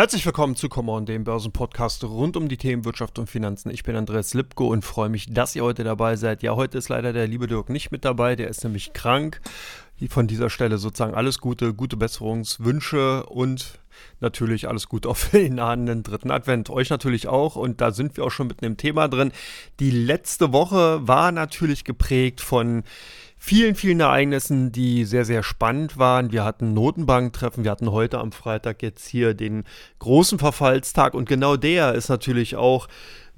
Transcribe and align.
Herzlich 0.00 0.24
willkommen 0.24 0.56
zu 0.56 0.70
Come 0.70 0.90
On, 0.92 1.04
dem 1.04 1.24
Börsenpodcast 1.24 2.04
rund 2.04 2.34
um 2.38 2.48
die 2.48 2.56
Themen 2.56 2.86
Wirtschaft 2.86 3.18
und 3.18 3.28
Finanzen. 3.28 3.68
Ich 3.68 3.82
bin 3.82 3.96
Andreas 3.96 4.32
Lipko 4.32 4.66
und 4.68 4.82
freue 4.82 5.10
mich, 5.10 5.26
dass 5.30 5.54
ihr 5.54 5.62
heute 5.62 5.84
dabei 5.84 6.16
seid. 6.16 6.42
Ja, 6.42 6.56
heute 6.56 6.78
ist 6.78 6.88
leider 6.88 7.12
der 7.12 7.26
liebe 7.26 7.46
Dirk 7.46 7.68
nicht 7.68 7.92
mit 7.92 8.06
dabei, 8.06 8.34
der 8.34 8.48
ist 8.48 8.64
nämlich 8.64 8.94
krank. 8.94 9.42
Von 10.08 10.26
dieser 10.26 10.48
Stelle 10.48 10.78
sozusagen 10.78 11.12
alles 11.12 11.38
Gute, 11.38 11.74
gute 11.74 11.98
Besserungswünsche 11.98 13.26
und 13.26 13.78
natürlich 14.20 14.68
alles 14.68 14.88
Gute 14.88 15.06
auf 15.06 15.28
den 15.32 15.56
nahenden 15.56 16.02
dritten 16.02 16.30
Advent. 16.30 16.70
Euch 16.70 16.88
natürlich 16.88 17.28
auch 17.28 17.56
und 17.56 17.82
da 17.82 17.90
sind 17.90 18.16
wir 18.16 18.24
auch 18.24 18.30
schon 18.30 18.46
mitten 18.46 18.64
im 18.64 18.78
Thema 18.78 19.06
drin. 19.06 19.32
Die 19.80 19.90
letzte 19.90 20.50
Woche 20.54 21.06
war 21.06 21.30
natürlich 21.30 21.84
geprägt 21.84 22.40
von 22.40 22.84
vielen, 23.42 23.74
vielen 23.74 24.00
Ereignissen, 24.00 24.70
die 24.70 25.04
sehr, 25.04 25.24
sehr 25.24 25.42
spannend 25.42 25.96
waren. 25.96 26.30
Wir 26.30 26.44
hatten 26.44 26.74
Notenbanktreffen, 26.74 27.64
wir 27.64 27.70
hatten 27.70 27.90
heute 27.90 28.18
am 28.18 28.32
Freitag 28.32 28.82
jetzt 28.82 29.08
hier 29.08 29.32
den 29.34 29.64
großen 29.98 30.38
Verfallstag 30.38 31.14
und 31.14 31.28
genau 31.28 31.56
der 31.56 31.94
ist 31.94 32.10
natürlich 32.10 32.54
auch 32.54 32.86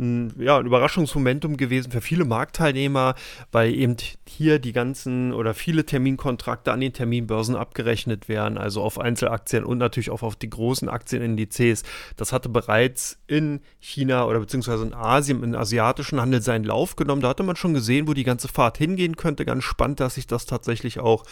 ein, 0.03 0.35
ja, 0.39 0.59
ein 0.59 0.67
Überraschungsmomentum 0.67 1.57
gewesen 1.57 1.93
für 1.93 2.01
viele 2.01 2.25
Marktteilnehmer, 2.25 3.15
weil 3.53 3.73
eben 3.75 3.97
hier 4.29 4.59
die 4.59 4.73
ganzen 4.73 5.33
oder 5.33 5.55
viele 5.55 5.87
Terminkontrakte 5.87 6.73
an 6.73 6.81
den 6.81 6.93
Terminbörsen 6.93 7.57
abgerechnet 7.57 8.29
werden, 8.29 8.59
also 8.59 8.83
auf 8.83 8.99
Einzelaktien 8.99 9.65
und 9.65 9.79
natürlich 9.79 10.11
auch 10.11 10.23
auf 10.23 10.37
die 10.37 10.51
großen 10.51 10.89
Aktienindizes. 10.89 11.85
Das 12.17 12.33
hatte 12.33 12.49
bereits 12.49 13.19
in 13.27 13.61
China 13.79 14.27
oder 14.27 14.41
beziehungsweise 14.41 14.85
in 14.85 14.95
Asien, 14.95 15.43
im 15.43 15.55
asiatischen 15.55 16.21
Handel 16.21 16.43
seinen 16.43 16.65
Lauf 16.65 16.97
genommen. 16.97 17.23
Da 17.23 17.29
hatte 17.29 17.43
man 17.43 17.57
schon 17.57 17.75
gesehen, 17.75 18.09
wo 18.09 18.15
die 18.15 18.25
ganze 18.25 18.49
Fahrt 18.49 18.79
hingehen 18.79 19.17
könnte. 19.17 19.45
Ganz 19.45 19.65
spannend, 19.65 20.01
dass 20.01 20.17
sich 20.17 20.27
das 20.27 20.47
tatsächlich 20.47 20.99
auch 20.99 21.25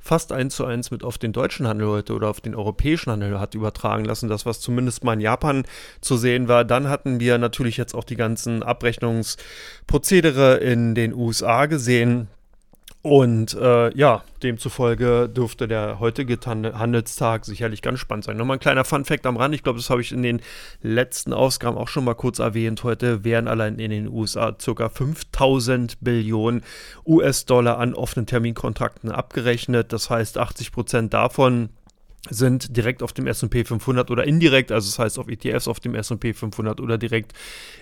fast 0.00 0.32
eins 0.32 0.54
zu 0.54 0.64
eins 0.64 0.90
mit 0.90 1.02
auf 1.02 1.18
den 1.18 1.32
deutschen 1.32 1.66
Handel 1.66 1.88
heute 1.88 2.14
oder 2.14 2.28
auf 2.28 2.40
den 2.40 2.54
europäischen 2.54 3.10
Handel 3.10 3.40
hat 3.40 3.54
übertragen 3.54 4.04
lassen. 4.04 4.28
Das, 4.28 4.46
was 4.46 4.60
zumindest 4.60 5.04
mal 5.04 5.14
in 5.14 5.20
Japan 5.20 5.64
zu 6.00 6.16
sehen 6.16 6.48
war. 6.48 6.64
Dann 6.64 6.88
hatten 6.88 7.20
wir 7.20 7.38
natürlich 7.38 7.76
jetzt 7.76 7.94
auch 7.94 8.04
die 8.04 8.16
ganzen 8.18 8.62
Abrechnungsprozedere 8.62 10.58
in 10.58 10.94
den 10.94 11.14
USA 11.14 11.64
gesehen. 11.64 12.28
Und 13.00 13.54
äh, 13.54 13.96
ja, 13.96 14.24
demzufolge 14.42 15.28
dürfte 15.28 15.68
der 15.68 16.00
heutige 16.00 16.36
Handelstag 16.44 17.44
sicherlich 17.44 17.80
ganz 17.80 18.00
spannend 18.00 18.24
sein. 18.24 18.36
Nochmal 18.36 18.56
ein 18.56 18.60
kleiner 18.60 18.84
Fun-Fact 18.84 19.24
am 19.24 19.36
Rand. 19.36 19.54
Ich 19.54 19.62
glaube, 19.62 19.78
das 19.78 19.88
habe 19.88 20.00
ich 20.00 20.10
in 20.10 20.22
den 20.22 20.40
letzten 20.82 21.32
Ausgaben 21.32 21.78
auch 21.78 21.86
schon 21.86 22.04
mal 22.04 22.14
kurz 22.14 22.40
erwähnt. 22.40 22.82
Heute 22.82 23.22
werden 23.22 23.46
allein 23.46 23.78
in 23.78 23.92
den 23.92 24.08
USA 24.08 24.52
ca. 24.52 24.88
5000 24.88 26.00
Billionen 26.00 26.64
US-Dollar 27.06 27.78
an 27.78 27.94
offenen 27.94 28.26
Terminkontrakten 28.26 29.12
abgerechnet. 29.12 29.92
Das 29.92 30.10
heißt, 30.10 30.36
80 30.36 30.72
Prozent 30.72 31.14
davon 31.14 31.68
sind 32.28 32.76
direkt 32.76 33.02
auf 33.02 33.12
dem 33.12 33.26
S&P 33.26 33.64
500 33.64 34.10
oder 34.10 34.26
indirekt, 34.26 34.72
also 34.72 34.88
das 34.88 34.98
heißt 34.98 35.18
auf 35.18 35.28
ETFs 35.28 35.68
auf 35.68 35.80
dem 35.80 35.94
S&P 35.94 36.34
500 36.34 36.80
oder 36.80 36.98
direkt 36.98 37.32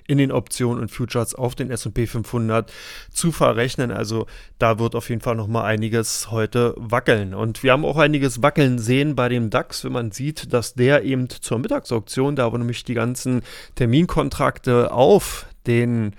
in 0.07 0.19
den 0.19 0.31
Optionen 0.31 0.81
und 0.81 0.91
Futures 0.91 1.35
auf 1.35 1.55
den 1.55 1.71
S&P 1.71 2.07
500 2.07 2.71
zu 3.11 3.33
verrechnen. 3.33 3.91
Also 3.91 4.27
da 4.59 4.79
wird 4.79 4.95
auf 4.95 5.09
jeden 5.09 5.23
Fall 5.23 5.37
noch 5.37 5.49
mal 5.49 5.65
einiges 5.65 6.31
heute 6.31 6.75
wackeln 6.77 7.35
und 7.35 7.63
wir 7.63 7.73
haben 7.73 7.85
auch 7.85 7.97
einiges 7.97 8.43
wackeln 8.43 8.79
sehen 8.79 9.15
bei 9.15 9.29
dem 9.29 9.51
DAX, 9.51 9.85
wenn 9.85 9.93
man 9.93 10.11
sieht, 10.13 10.53
dass 10.53 10.75
der 10.75 11.03
eben 11.05 11.29
zur 11.29 11.59
Mittagsauktion, 11.59 12.37
da 12.37 12.53
wo 12.53 12.59
nämlich 12.59 12.85
die 12.85 12.95
ganzen 12.95 13.43
Terminkontrakte 13.75 14.93
auf 14.93 15.47
den 15.67 16.15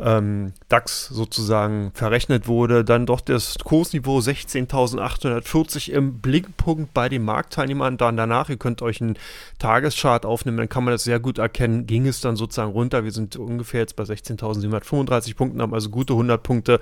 ähm, 0.00 0.52
DAX 0.68 1.06
sozusagen 1.08 1.90
verrechnet 1.94 2.46
wurde, 2.46 2.84
dann 2.84 3.06
doch 3.06 3.20
das 3.20 3.58
Kursniveau 3.58 4.18
16.840 4.18 5.90
im 5.90 6.20
Blickpunkt 6.20 6.94
bei 6.94 7.08
den 7.08 7.24
Marktteilnehmern. 7.24 7.96
Dann 7.96 8.16
danach, 8.16 8.48
ihr 8.48 8.56
könnt 8.56 8.82
euch 8.82 9.00
einen 9.00 9.18
Tageschart 9.58 10.24
aufnehmen, 10.24 10.56
dann 10.56 10.68
kann 10.68 10.84
man 10.84 10.92
das 10.92 11.04
sehr 11.04 11.20
gut 11.20 11.38
erkennen, 11.38 11.86
ging 11.86 12.06
es 12.06 12.20
dann 12.20 12.36
sozusagen 12.36 12.72
runter. 12.72 13.04
Wir 13.04 13.12
sind 13.12 13.36
ungefähr 13.36 13.80
jetzt 13.80 13.96
bei 13.96 14.04
16.735 14.04 15.36
Punkten, 15.36 15.62
haben 15.62 15.74
also 15.74 15.90
gute 15.90 16.12
100 16.12 16.42
Punkte 16.42 16.80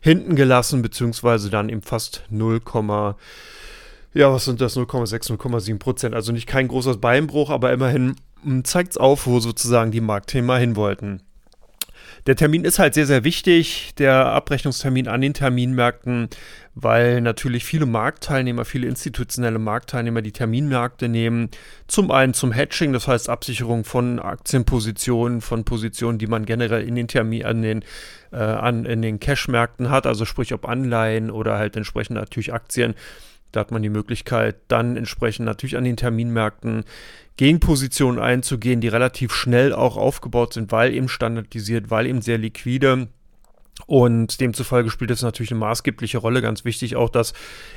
hinten 0.00 0.36
gelassen, 0.36 0.82
beziehungsweise 0.82 1.50
dann 1.50 1.68
eben 1.68 1.82
fast 1.82 2.24
0, 2.30 2.60
ja, 4.14 4.32
was 4.32 4.46
sind 4.46 4.60
das? 4.60 4.76
0,6, 4.76 5.36
0,7 5.36 5.78
Prozent. 5.78 6.14
Also 6.14 6.32
nicht 6.32 6.46
kein 6.46 6.68
großer 6.68 6.96
Beinbruch, 6.96 7.50
aber 7.50 7.72
immerhin 7.72 8.16
hm, 8.42 8.64
zeigt 8.64 8.92
es 8.92 8.96
auf, 8.96 9.26
wo 9.26 9.38
sozusagen 9.40 9.90
die 9.90 10.00
Marktthema 10.00 10.56
hin 10.56 10.76
wollten. 10.76 11.22
Der 12.26 12.36
Termin 12.36 12.64
ist 12.64 12.78
halt 12.78 12.94
sehr, 12.94 13.06
sehr 13.06 13.24
wichtig, 13.24 13.94
der 13.98 14.26
Abrechnungstermin 14.26 15.08
an 15.08 15.20
den 15.20 15.34
Terminmärkten, 15.34 16.28
weil 16.74 17.20
natürlich 17.20 17.64
viele 17.64 17.86
Marktteilnehmer, 17.86 18.64
viele 18.64 18.86
institutionelle 18.86 19.58
Marktteilnehmer 19.58 20.22
die 20.22 20.32
Terminmärkte 20.32 21.08
nehmen. 21.08 21.50
Zum 21.86 22.10
einen 22.10 22.34
zum 22.34 22.52
Hedging, 22.52 22.92
das 22.92 23.08
heißt 23.08 23.28
Absicherung 23.28 23.84
von 23.84 24.18
Aktienpositionen, 24.18 25.40
von 25.40 25.64
Positionen, 25.64 26.18
die 26.18 26.26
man 26.26 26.44
generell 26.44 26.86
in 26.86 26.94
den 26.94 27.08
Termin, 27.08 27.44
an 27.44 27.62
den, 27.62 27.84
äh, 28.32 28.36
an, 28.36 28.84
in 28.84 29.02
den 29.02 29.20
Cashmärkten 29.20 29.90
hat, 29.90 30.06
also 30.06 30.24
sprich 30.24 30.52
ob 30.52 30.68
Anleihen 30.68 31.30
oder 31.30 31.56
halt 31.56 31.76
entsprechend 31.76 32.16
natürlich 32.16 32.52
Aktien. 32.52 32.94
Da 33.52 33.60
hat 33.60 33.70
man 33.70 33.82
die 33.82 33.88
Möglichkeit, 33.88 34.56
dann 34.68 34.96
entsprechend 34.96 35.46
natürlich 35.46 35.76
an 35.76 35.84
den 35.84 35.96
Terminmärkten 35.96 36.84
Gegenpositionen 37.36 38.20
einzugehen, 38.20 38.80
die 38.80 38.88
relativ 38.88 39.32
schnell 39.32 39.72
auch 39.72 39.96
aufgebaut 39.96 40.54
sind, 40.54 40.72
weil 40.72 40.92
eben 40.92 41.08
standardisiert, 41.08 41.90
weil 41.90 42.06
eben 42.06 42.20
sehr 42.20 42.38
liquide. 42.38 43.08
Und 43.86 44.40
demzufolge 44.40 44.90
spielt 44.90 45.12
es 45.12 45.22
natürlich 45.22 45.52
eine 45.52 45.60
maßgebliche 45.60 46.18
Rolle. 46.18 46.42
Ganz 46.42 46.64
wichtig 46.64 46.96
auch, 46.96 47.08
dass 47.08 47.32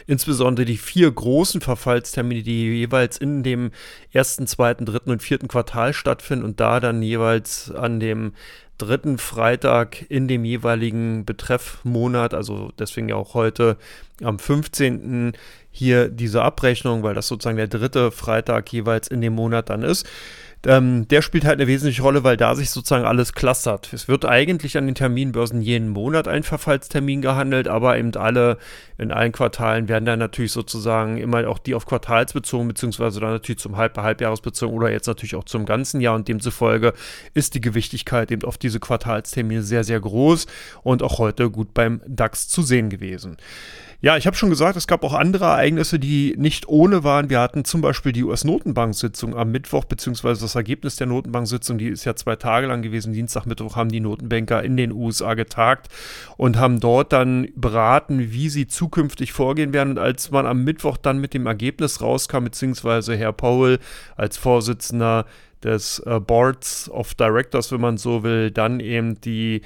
insbesondere 0.08 0.66
die 0.66 0.78
vier 0.78 1.12
großen 1.12 1.62
Verfallstermine, 1.62 2.42
die 2.42 2.70
jeweils 2.80 3.18
in 3.18 3.44
dem 3.44 3.72
ersten, 4.12 4.48
zweiten, 4.48 4.86
dritten 4.86 5.12
und 5.12 5.22
vierten 5.22 5.48
Quartal 5.48 5.94
stattfinden 5.94 6.44
und 6.44 6.60
da 6.60 6.80
dann 6.80 7.04
jeweils 7.04 7.72
an 7.72 8.00
dem 8.00 8.34
dritten 8.78 9.20
Freitag 9.20 10.10
in 10.10 10.28
dem 10.28 10.44
jeweiligen 10.44 11.24
Betreffmonat, 11.24 12.34
also 12.34 12.72
deswegen 12.80 13.10
ja 13.10 13.16
auch 13.16 13.36
heute 13.36 13.78
am 14.24 14.40
15. 14.40 15.34
hier 15.72 16.10
diese 16.10 16.42
Abrechnung, 16.42 17.04
weil 17.04 17.16
das 17.16 17.28
sozusagen 17.28 17.58
der 17.58 17.68
dritte 17.68 18.12
Freitag 18.12 18.72
jeweils 18.72 19.08
in 19.08 19.22
dem 19.22 19.34
Monat 19.34 19.70
dann 19.70 19.84
ist. 19.84 20.06
Ähm, 20.64 21.08
der 21.08 21.24
spielt 21.24 21.44
halt 21.44 21.60
eine 21.60 21.68
wesentliche 21.68 22.04
Rolle, 22.04 22.24
weil 22.24 22.38
da 22.38 22.54
sich 22.54 22.70
sozusagen 22.70 23.06
alles 23.06 23.34
clustert. 23.34 23.92
Es 23.94 24.08
wird 24.08 24.26
eigentlich 24.26 24.78
an 24.78 24.86
den 24.86 24.94
Terminbörsen 24.94 25.60
jeden 25.62 25.90
Monat 25.90 26.28
ein 26.28 26.44
Verfallstermin 26.44 27.22
gehandelt, 27.22 27.68
aber 27.68 27.98
eben 27.98 28.16
alle 28.16 28.60
in 29.00 29.12
allen 29.12 29.32
Quartalen 29.32 29.90
werden 29.90 30.06
dann 30.06 30.20
natürlich 30.20 30.52
sozusagen 30.52 31.18
immer 31.18 31.48
auch 31.48 31.58
die 31.58 31.74
auf 31.74 31.88
Quartalsbezogen, 31.88 32.68
beziehungsweise 32.68 33.20
dann 33.20 33.32
natürlich 33.32 33.60
zum 33.60 33.76
Halb 33.76 33.98
Halbjahresbezogen 33.98 34.78
oder 34.78 34.92
jetzt 34.92 35.08
natürlich 35.08 35.36
auch 35.36 35.46
zum 35.46 35.66
ganzen 35.66 36.00
Jahr 36.00 36.14
und 36.14 36.28
demzufolge 36.28 36.94
ist 37.34 37.56
die 37.56 37.62
Gewichtigkeit 37.62 38.32
eben 38.32 38.44
auf 38.44 38.60
diese 38.60 38.80
Quartalstermine 38.80 39.64
sehr, 39.64 39.84
sehr 39.84 40.00
groß 40.00 40.46
und 40.84 41.02
auch 41.02 41.18
heute 41.18 41.50
gut 41.50 41.74
beim 41.74 42.02
DAX 42.06 42.50
zu 42.50 42.62
sehen 42.62 42.92
gewesen. 42.92 43.38
Ja, 44.04 44.18
ich 44.18 44.26
habe 44.26 44.36
schon 44.36 44.50
gesagt, 44.50 44.76
es 44.78 44.88
gab 44.88 45.04
auch 45.04 45.14
andere 45.14 45.46
Ereignisse, 45.46 46.00
die 46.00 46.34
nicht 46.36 46.68
ohne 46.68 47.04
waren. 47.04 47.30
Wir 47.30 47.40
hatten 47.40 47.66
zum 47.66 47.82
Beispiel 47.82 48.12
die 48.12 48.24
US-Notenbank-Sitzung 48.24 49.38
am 49.38 49.52
Mittwoch, 49.52 49.86
beziehungsweise 49.86 50.42
das 50.42 50.56
Ergebnis 50.56 50.96
der 50.96 51.06
Notenbank-Sitzung, 51.06 51.78
die 51.78 51.90
ist 51.90 52.06
ja 52.06 52.16
zwei 52.16 52.36
Tage 52.36 52.66
lang 52.66 52.82
gewesen. 52.82 53.14
Dienstag, 53.14 53.46
Mittwoch 53.46 53.76
haben 53.76 53.90
die 53.90 54.00
Notenbanker 54.00 54.64
in 54.64 54.76
den 54.76 54.92
USA 54.92 55.36
getagt 55.36 55.90
und 56.36 56.58
haben 56.58 56.80
dort 56.80 57.14
dann 57.14 57.50
beraten, 57.56 58.32
wie 58.32 58.50
sie 58.50 58.66
zukünftig 58.66 59.34
vorgehen 59.34 59.72
werden. 59.72 59.92
Und 59.92 60.00
als 60.00 60.32
man 60.32 60.48
am 60.48 60.64
Mittwoch 60.64 60.98
dann 60.98 61.20
mit 61.20 61.36
dem 61.36 61.46
Ergebnis 61.46 62.02
rauskam, 62.02 62.46
beziehungsweise 62.46 63.16
Herr 63.16 63.34
Powell 63.34 63.78
als 64.16 64.36
Vorsitzender 64.36 65.28
des 65.64 66.00
äh, 66.08 66.20
Boards 66.20 66.90
of 66.90 67.14
Directors, 67.14 67.72
wenn 67.72 67.82
man 67.82 67.98
so 67.98 68.24
will, 68.24 68.50
dann 68.50 68.80
eben 68.80 69.22
die 69.22 69.62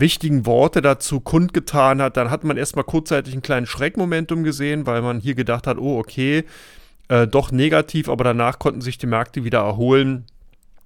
wichtigen 0.00 0.46
Worte 0.46 0.82
dazu 0.82 1.20
kundgetan 1.20 2.02
hat, 2.02 2.16
dann 2.16 2.30
hat 2.30 2.44
man 2.44 2.56
erstmal 2.56 2.84
kurzzeitig 2.84 3.32
einen 3.32 3.42
kleinen 3.42 3.66
Schreckmomentum 3.66 4.44
gesehen, 4.44 4.86
weil 4.86 5.02
man 5.02 5.20
hier 5.20 5.34
gedacht 5.34 5.66
hat, 5.66 5.78
oh, 5.78 5.98
okay, 5.98 6.44
äh, 7.08 7.26
doch 7.26 7.52
negativ, 7.52 8.08
aber 8.08 8.24
danach 8.24 8.58
konnten 8.58 8.80
sich 8.80 8.98
die 8.98 9.06
Märkte 9.06 9.44
wieder 9.44 9.60
erholen. 9.60 10.24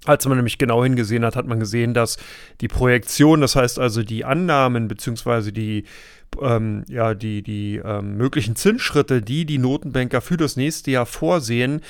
Als 0.06 0.26
man 0.26 0.38
nämlich 0.38 0.56
genau 0.56 0.82
hingesehen 0.82 1.24
hat, 1.24 1.36
hat 1.36 1.46
man 1.46 1.60
gesehen, 1.60 1.92
dass 1.92 2.16
die 2.62 2.68
Projektion, 2.68 3.42
das 3.42 3.54
heißt 3.54 3.78
also 3.78 4.02
die 4.02 4.24
Annahmen 4.24 4.88
beziehungsweise 4.88 5.52
die 5.52 5.84
ähm, 6.40 6.84
ja, 6.88 7.14
die, 7.14 7.42
die 7.42 7.80
ähm, 7.84 8.16
möglichen 8.16 8.56
Zinsschritte, 8.56 9.22
die 9.22 9.44
die 9.44 9.58
Notenbanker 9.58 10.20
für 10.20 10.36
das 10.36 10.56
nächste 10.56 10.92
Jahr 10.92 11.06
vorsehen, 11.06 11.82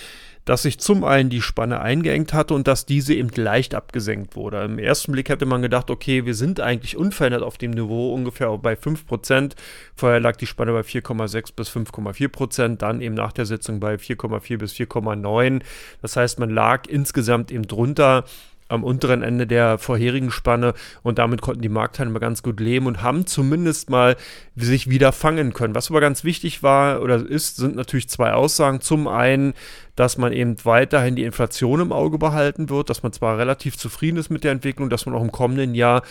dass 0.50 0.62
sich 0.62 0.80
zum 0.80 1.04
einen 1.04 1.30
die 1.30 1.42
Spanne 1.42 1.80
eingeengt 1.80 2.32
hatte 2.32 2.54
und 2.54 2.66
dass 2.66 2.84
diese 2.84 3.14
eben 3.14 3.30
leicht 3.36 3.72
abgesenkt 3.72 4.34
wurde. 4.34 4.64
Im 4.64 4.80
ersten 4.80 5.12
Blick 5.12 5.28
hätte 5.28 5.46
man 5.46 5.62
gedacht, 5.62 5.92
okay, 5.92 6.26
wir 6.26 6.34
sind 6.34 6.58
eigentlich 6.58 6.96
unverändert 6.96 7.44
auf 7.44 7.56
dem 7.56 7.70
Niveau 7.70 8.12
ungefähr 8.12 8.58
bei 8.58 8.72
5%. 8.72 9.52
Vorher 9.94 10.18
lag 10.18 10.34
die 10.34 10.48
Spanne 10.48 10.72
bei 10.72 10.80
4,6 10.80 11.54
bis 11.54 11.70
5,4%, 11.70 12.78
dann 12.78 13.00
eben 13.00 13.14
nach 13.14 13.30
der 13.30 13.46
Sitzung 13.46 13.78
bei 13.78 13.94
4,4 13.94 14.58
bis 14.58 14.72
4,9. 14.72 15.62
Das 16.02 16.16
heißt, 16.16 16.40
man 16.40 16.50
lag 16.50 16.88
insgesamt 16.88 17.52
eben 17.52 17.68
drunter. 17.68 18.24
Am 18.70 18.84
unteren 18.84 19.22
Ende 19.22 19.46
der 19.46 19.78
vorherigen 19.78 20.30
Spanne 20.30 20.74
und 21.02 21.18
damit 21.18 21.40
konnten 21.42 21.62
die 21.62 21.68
Marktteilnehmer 21.68 22.20
ganz 22.20 22.42
gut 22.42 22.60
leben 22.60 22.86
und 22.86 23.02
haben 23.02 23.26
zumindest 23.26 23.90
mal 23.90 24.16
sich 24.56 24.88
wieder 24.88 25.12
fangen 25.12 25.52
können. 25.52 25.74
Was 25.74 25.90
aber 25.90 26.00
ganz 26.00 26.24
wichtig 26.24 26.62
war 26.62 27.02
oder 27.02 27.16
ist, 27.16 27.56
sind 27.56 27.76
natürlich 27.76 28.08
zwei 28.08 28.32
Aussagen. 28.32 28.80
Zum 28.80 29.08
einen, 29.08 29.54
dass 29.96 30.18
man 30.18 30.32
eben 30.32 30.56
weiterhin 30.64 31.16
die 31.16 31.24
Inflation 31.24 31.80
im 31.80 31.92
Auge 31.92 32.18
behalten 32.18 32.70
wird, 32.70 32.90
dass 32.90 33.02
man 33.02 33.12
zwar 33.12 33.38
relativ 33.38 33.76
zufrieden 33.76 34.16
ist 34.16 34.30
mit 34.30 34.44
der 34.44 34.52
Entwicklung, 34.52 34.90
dass 34.90 35.06
man 35.06 35.14
auch 35.14 35.22
im 35.22 35.32
kommenden 35.32 35.74
Jahr 35.74 36.02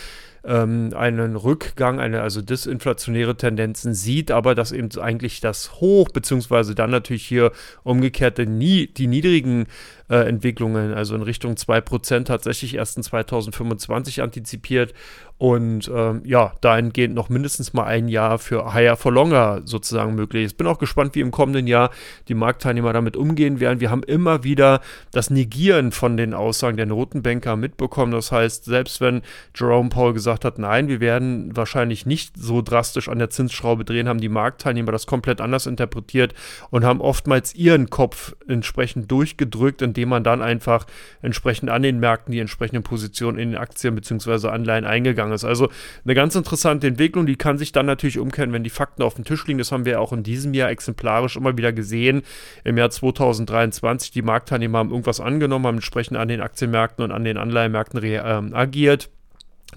ähm, 0.43 0.91
einen 0.95 1.35
Rückgang, 1.35 1.99
eine 1.99 2.21
also 2.21 2.41
disinflationäre 2.41 3.35
Tendenzen 3.35 3.93
sieht, 3.93 4.31
aber 4.31 4.55
dass 4.55 4.71
eben 4.71 4.89
eigentlich 4.99 5.41
das 5.41 5.79
Hoch, 5.81 6.09
beziehungsweise 6.09 6.75
dann 6.75 6.91
natürlich 6.91 7.25
hier 7.25 7.51
umgekehrte 7.83 8.45
nie, 8.45 8.87
die 8.87 9.07
niedrigen 9.07 9.67
äh, 10.09 10.27
Entwicklungen, 10.27 10.93
also 10.93 11.15
in 11.15 11.21
Richtung 11.21 11.53
2% 11.53 12.25
tatsächlich 12.25 12.75
erst 12.75 12.97
in 12.97 13.03
2025 13.03 14.21
antizipiert 14.21 14.93
und 15.39 15.89
ähm, 15.95 16.21
ja, 16.25 16.51
dahingehend 16.59 17.15
noch 17.15 17.29
mindestens 17.29 17.71
mal 17.71 17.85
ein 17.85 18.09
Jahr 18.09 18.39
für 18.39 18.73
Higher 18.73 18.97
for 18.97 19.13
Longer 19.13 19.61
sozusagen 19.63 20.13
möglich 20.13 20.43
ist. 20.43 20.57
Bin 20.57 20.67
auch 20.67 20.79
gespannt, 20.79 21.15
wie 21.15 21.21
im 21.21 21.31
kommenden 21.31 21.65
Jahr 21.65 21.91
die 22.27 22.33
Marktteilnehmer 22.33 22.91
damit 22.91 23.15
umgehen 23.15 23.61
werden. 23.61 23.79
Wir 23.79 23.89
haben 23.89 24.03
immer 24.03 24.43
wieder 24.43 24.81
das 25.13 25.29
Negieren 25.29 25.93
von 25.93 26.17
den 26.17 26.33
Aussagen 26.33 26.75
der 26.75 26.87
Notenbanker 26.87 27.55
mitbekommen. 27.55 28.11
Das 28.11 28.33
heißt, 28.33 28.65
selbst 28.65 28.99
wenn 28.99 29.21
Jerome 29.55 29.87
Powell 29.87 30.11
gesagt 30.11 30.43
hat, 30.43 30.59
nein, 30.59 30.89
wir 30.89 30.99
werden 30.99 31.55
wahrscheinlich 31.55 32.05
nicht 32.05 32.33
so 32.37 32.61
drastisch 32.61 33.07
an 33.07 33.19
der 33.19 33.29
Zinsschraube 33.29 33.85
drehen, 33.85 34.09
haben 34.09 34.19
die 34.19 34.27
Marktteilnehmer 34.27 34.91
das 34.91 35.07
komplett 35.07 35.39
anders 35.39 35.67
interpretiert 35.67 36.33
und 36.69 36.83
haben 36.83 36.99
oftmals 36.99 37.55
ihren 37.55 37.89
Kopf 37.89 38.35
entsprechend 38.49 39.09
durchgedrückt, 39.09 39.81
indem 39.81 40.09
man 40.09 40.25
dann 40.25 40.41
einfach 40.41 40.85
entsprechend 41.21 41.69
an 41.69 41.81
den 41.81 42.01
Märkten 42.01 42.33
die 42.33 42.39
entsprechenden 42.39 42.83
Positionen 42.83 43.39
in 43.39 43.51
den 43.51 43.57
Aktien 43.57 43.95
bzw. 43.95 44.49
Anleihen 44.49 44.83
eingegangen 44.83 45.28
gegangen 45.29 45.35
ist. 45.35 45.45
Also 45.45 45.69
eine 46.03 46.15
ganz 46.15 46.35
interessante 46.35 46.87
Entwicklung, 46.87 47.25
die 47.25 47.35
kann 47.35 47.57
sich 47.57 47.71
dann 47.71 47.85
natürlich 47.85 48.19
umkehren, 48.19 48.51
wenn 48.53 48.63
die 48.63 48.69
Fakten 48.69 49.03
auf 49.03 49.15
dem 49.15 49.25
Tisch 49.25 49.45
liegen. 49.47 49.59
Das 49.59 49.71
haben 49.71 49.85
wir 49.85 50.01
auch 50.01 50.13
in 50.13 50.23
diesem 50.23 50.53
Jahr 50.53 50.69
exemplarisch 50.69 51.35
immer 51.35 51.57
wieder 51.57 51.71
gesehen. 51.71 52.23
Im 52.63 52.77
Jahr 52.77 52.89
2023, 52.89 54.11
die 54.11 54.21
Marktteilnehmer 54.21 54.79
haben 54.79 54.89
irgendwas 54.89 55.19
angenommen, 55.19 55.65
haben 55.67 55.75
entsprechend 55.75 56.17
an 56.17 56.27
den 56.27 56.41
Aktienmärkten 56.41 57.03
und 57.03 57.11
an 57.11 57.23
den 57.23 57.37
Anleihenmärkten 57.37 58.03
äh, 58.03 58.19
agiert. 58.53 59.09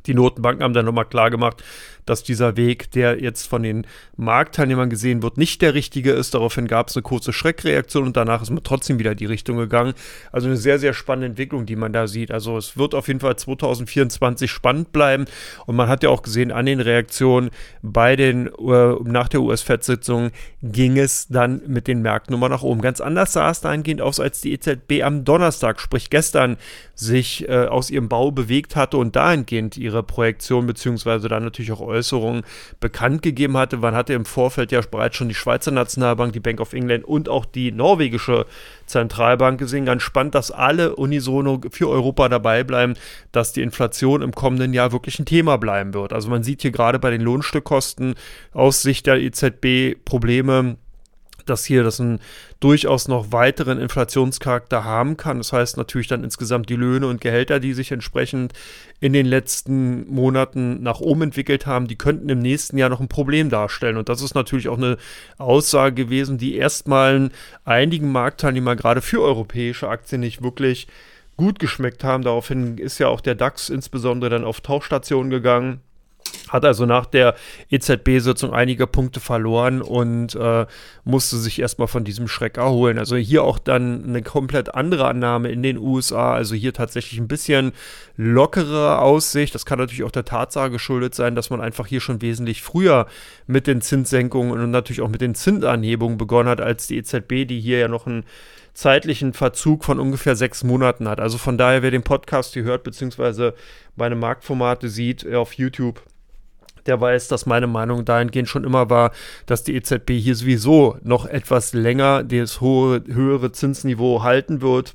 Die 0.06 0.14
Notenbanken 0.14 0.64
haben 0.64 0.72
dann 0.72 0.86
nochmal 0.86 1.04
klar 1.04 1.30
gemacht, 1.30 1.62
dass 2.06 2.22
dieser 2.22 2.56
Weg, 2.56 2.90
der 2.92 3.22
jetzt 3.22 3.46
von 3.46 3.62
den 3.62 3.86
Marktteilnehmern 4.16 4.90
gesehen 4.90 5.22
wird, 5.22 5.38
nicht 5.38 5.62
der 5.62 5.74
richtige 5.74 6.12
ist. 6.12 6.34
Daraufhin 6.34 6.66
gab 6.66 6.88
es 6.88 6.96
eine 6.96 7.02
kurze 7.02 7.32
Schreckreaktion 7.32 8.04
und 8.04 8.16
danach 8.16 8.42
ist 8.42 8.50
man 8.50 8.62
trotzdem 8.62 8.98
wieder 8.98 9.14
die 9.14 9.26
Richtung 9.26 9.56
gegangen. 9.56 9.94
Also 10.32 10.48
eine 10.48 10.56
sehr, 10.56 10.78
sehr 10.78 10.94
spannende 10.94 11.26
Entwicklung, 11.26 11.66
die 11.66 11.76
man 11.76 11.92
da 11.92 12.06
sieht. 12.06 12.30
Also 12.30 12.56
es 12.56 12.76
wird 12.76 12.94
auf 12.94 13.08
jeden 13.08 13.20
Fall 13.20 13.36
2024 13.36 14.50
spannend 14.50 14.92
bleiben 14.92 15.26
und 15.66 15.76
man 15.76 15.88
hat 15.88 16.02
ja 16.02 16.10
auch 16.10 16.22
gesehen 16.22 16.52
an 16.52 16.66
den 16.66 16.80
Reaktionen 16.80 17.50
bei 17.82 18.16
den, 18.16 18.48
äh, 18.48 18.94
nach 19.04 19.28
der 19.28 19.40
US-Fed-Sitzung 19.42 20.30
ging 20.62 20.98
es 20.98 21.28
dann 21.28 21.62
mit 21.66 21.86
den 21.86 22.02
Märkten 22.02 22.32
nochmal 22.32 22.50
nach 22.50 22.62
oben. 22.62 22.80
Ganz 22.80 23.00
anders 23.00 23.32
sah 23.32 23.50
es 23.50 23.60
dahingehend 23.60 24.00
aus, 24.00 24.20
als 24.20 24.40
die 24.40 24.52
EZB 24.52 25.02
am 25.02 25.24
Donnerstag, 25.24 25.80
sprich 25.80 26.10
gestern, 26.10 26.56
sich 27.02 27.48
äh, 27.48 27.66
aus 27.66 27.90
ihrem 27.90 28.08
Bau 28.08 28.30
bewegt 28.30 28.76
hatte 28.76 28.96
und 28.96 29.16
dahingehend 29.16 29.76
ihre 29.76 30.02
Projektion 30.02 30.66
beziehungsweise 30.66 31.28
dann 31.28 31.44
natürlich 31.44 31.72
auch 31.72 31.80
Äußerungen 31.80 32.42
bekannt 32.80 33.22
gegeben 33.22 33.56
hatte. 33.56 33.76
Man 33.78 33.94
hatte 33.94 34.14
im 34.14 34.24
Vorfeld 34.24 34.72
ja 34.72 34.80
bereits 34.80 35.16
schon 35.16 35.28
die 35.28 35.34
Schweizer 35.34 35.70
Nationalbank, 35.70 36.32
die 36.32 36.40
Bank 36.40 36.60
of 36.60 36.72
England 36.72 37.04
und 37.04 37.28
auch 37.28 37.44
die 37.44 37.72
norwegische 37.72 38.46
Zentralbank 38.86 39.58
gesehen. 39.58 39.84
Ganz 39.84 40.02
spannend, 40.02 40.34
dass 40.34 40.50
alle 40.50 40.96
unisono 40.96 41.60
für 41.70 41.88
Europa 41.88 42.28
dabei 42.28 42.64
bleiben, 42.64 42.94
dass 43.32 43.52
die 43.52 43.62
Inflation 43.62 44.22
im 44.22 44.32
kommenden 44.32 44.72
Jahr 44.72 44.92
wirklich 44.92 45.18
ein 45.18 45.26
Thema 45.26 45.58
bleiben 45.58 45.94
wird. 45.94 46.12
Also 46.12 46.30
man 46.30 46.42
sieht 46.42 46.62
hier 46.62 46.70
gerade 46.70 46.98
bei 46.98 47.10
den 47.10 47.20
Lohnstückkosten 47.20 48.14
aus 48.52 48.82
Sicht 48.82 49.06
der 49.06 49.20
EZB 49.20 49.96
Probleme 50.04 50.76
dass 51.46 51.64
hier 51.64 51.82
das 51.82 52.00
einen 52.00 52.20
durchaus 52.60 53.08
noch 53.08 53.32
weiteren 53.32 53.78
Inflationscharakter 53.78 54.84
haben 54.84 55.16
kann. 55.16 55.38
Das 55.38 55.52
heißt 55.52 55.76
natürlich 55.76 56.08
dann 56.08 56.24
insgesamt 56.24 56.68
die 56.68 56.76
Löhne 56.76 57.06
und 57.06 57.20
Gehälter, 57.20 57.60
die 57.60 57.72
sich 57.72 57.92
entsprechend 57.92 58.52
in 59.00 59.12
den 59.12 59.26
letzten 59.26 60.08
Monaten 60.08 60.82
nach 60.82 61.00
oben 61.00 61.22
entwickelt 61.22 61.66
haben, 61.66 61.88
die 61.88 61.96
könnten 61.96 62.28
im 62.28 62.38
nächsten 62.38 62.78
Jahr 62.78 62.88
noch 62.88 63.00
ein 63.00 63.08
Problem 63.08 63.50
darstellen. 63.50 63.96
Und 63.96 64.08
das 64.08 64.22
ist 64.22 64.34
natürlich 64.34 64.68
auch 64.68 64.78
eine 64.78 64.96
Aussage 65.38 65.94
gewesen, 65.94 66.38
die 66.38 66.56
erstmal 66.56 67.30
einigen 67.64 68.12
Marktteilnehmern 68.12 68.76
gerade 68.76 69.00
für 69.00 69.22
europäische 69.22 69.88
Aktien 69.88 70.20
nicht 70.20 70.42
wirklich 70.42 70.86
gut 71.36 71.58
geschmeckt 71.58 72.04
haben. 72.04 72.22
Daraufhin 72.22 72.78
ist 72.78 72.98
ja 72.98 73.08
auch 73.08 73.20
der 73.20 73.34
DAX 73.34 73.68
insbesondere 73.68 74.30
dann 74.30 74.44
auf 74.44 74.60
Tauchstationen 74.60 75.30
gegangen 75.30 75.80
hat 76.48 76.64
also 76.64 76.86
nach 76.86 77.06
der 77.06 77.34
EZB-Sitzung 77.70 78.52
einige 78.52 78.86
Punkte 78.86 79.20
verloren 79.20 79.82
und 79.82 80.34
äh, 80.34 80.66
musste 81.04 81.36
sich 81.36 81.60
erstmal 81.60 81.88
von 81.88 82.04
diesem 82.04 82.28
Schreck 82.28 82.56
erholen. 82.56 82.98
Also 82.98 83.16
hier 83.16 83.44
auch 83.44 83.58
dann 83.58 84.04
eine 84.04 84.22
komplett 84.22 84.74
andere 84.74 85.06
Annahme 85.06 85.50
in 85.50 85.62
den 85.62 85.78
USA. 85.78 86.34
Also 86.34 86.54
hier 86.54 86.72
tatsächlich 86.72 87.20
ein 87.20 87.28
bisschen 87.28 87.72
lockere 88.16 88.98
Aussicht. 88.98 89.54
Das 89.54 89.66
kann 89.66 89.78
natürlich 89.78 90.04
auch 90.04 90.10
der 90.10 90.24
Tatsache 90.24 90.70
geschuldet 90.70 91.14
sein, 91.14 91.34
dass 91.34 91.50
man 91.50 91.60
einfach 91.60 91.86
hier 91.86 92.00
schon 92.00 92.22
wesentlich 92.22 92.62
früher 92.62 93.06
mit 93.46 93.66
den 93.66 93.80
Zinssenkungen 93.80 94.52
und 94.52 94.70
natürlich 94.70 95.02
auch 95.02 95.08
mit 95.08 95.20
den 95.20 95.34
Zinsanhebungen 95.34 96.18
begonnen 96.18 96.48
hat, 96.48 96.60
als 96.60 96.86
die 96.86 96.98
EZB, 96.98 97.46
die 97.46 97.60
hier 97.60 97.78
ja 97.78 97.88
noch 97.88 98.06
einen 98.06 98.24
zeitlichen 98.74 99.32
Verzug 99.32 99.84
von 99.84 100.00
ungefähr 100.00 100.36
sechs 100.36 100.64
Monaten 100.64 101.08
hat. 101.08 101.20
Also 101.20 101.38
von 101.38 101.58
daher, 101.58 101.82
wer 101.82 101.90
den 101.90 102.02
Podcast 102.02 102.54
hier 102.54 102.62
hört, 102.64 102.84
beziehungsweise 102.84 103.54
meine 103.96 104.16
Marktformate 104.16 104.88
sieht 104.88 105.24
äh, 105.24 105.34
auf 105.34 105.54
YouTube, 105.54 106.02
der 106.86 107.00
weiß, 107.00 107.28
dass 107.28 107.46
meine 107.46 107.66
Meinung 107.66 108.04
dahingehend 108.04 108.48
schon 108.48 108.64
immer 108.64 108.90
war, 108.90 109.12
dass 109.46 109.64
die 109.64 109.74
EZB 109.74 110.10
hier 110.12 110.34
sowieso 110.34 110.96
noch 111.02 111.26
etwas 111.26 111.72
länger 111.72 112.24
das 112.24 112.60
hohe, 112.60 113.02
höhere 113.06 113.52
Zinsniveau 113.52 114.22
halten 114.22 114.60
wird, 114.60 114.94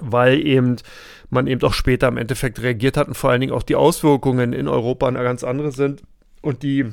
weil 0.00 0.44
eben 0.46 0.76
man 1.30 1.46
eben 1.46 1.62
auch 1.62 1.74
später 1.74 2.08
im 2.08 2.18
Endeffekt 2.18 2.62
reagiert 2.62 2.96
hat 2.96 3.08
und 3.08 3.14
vor 3.14 3.30
allen 3.30 3.40
Dingen 3.40 3.52
auch 3.52 3.62
die 3.62 3.76
Auswirkungen 3.76 4.52
in 4.52 4.68
Europa 4.68 5.10
ganz 5.10 5.42
andere 5.42 5.72
sind 5.72 6.02
und 6.42 6.62
die 6.62 6.92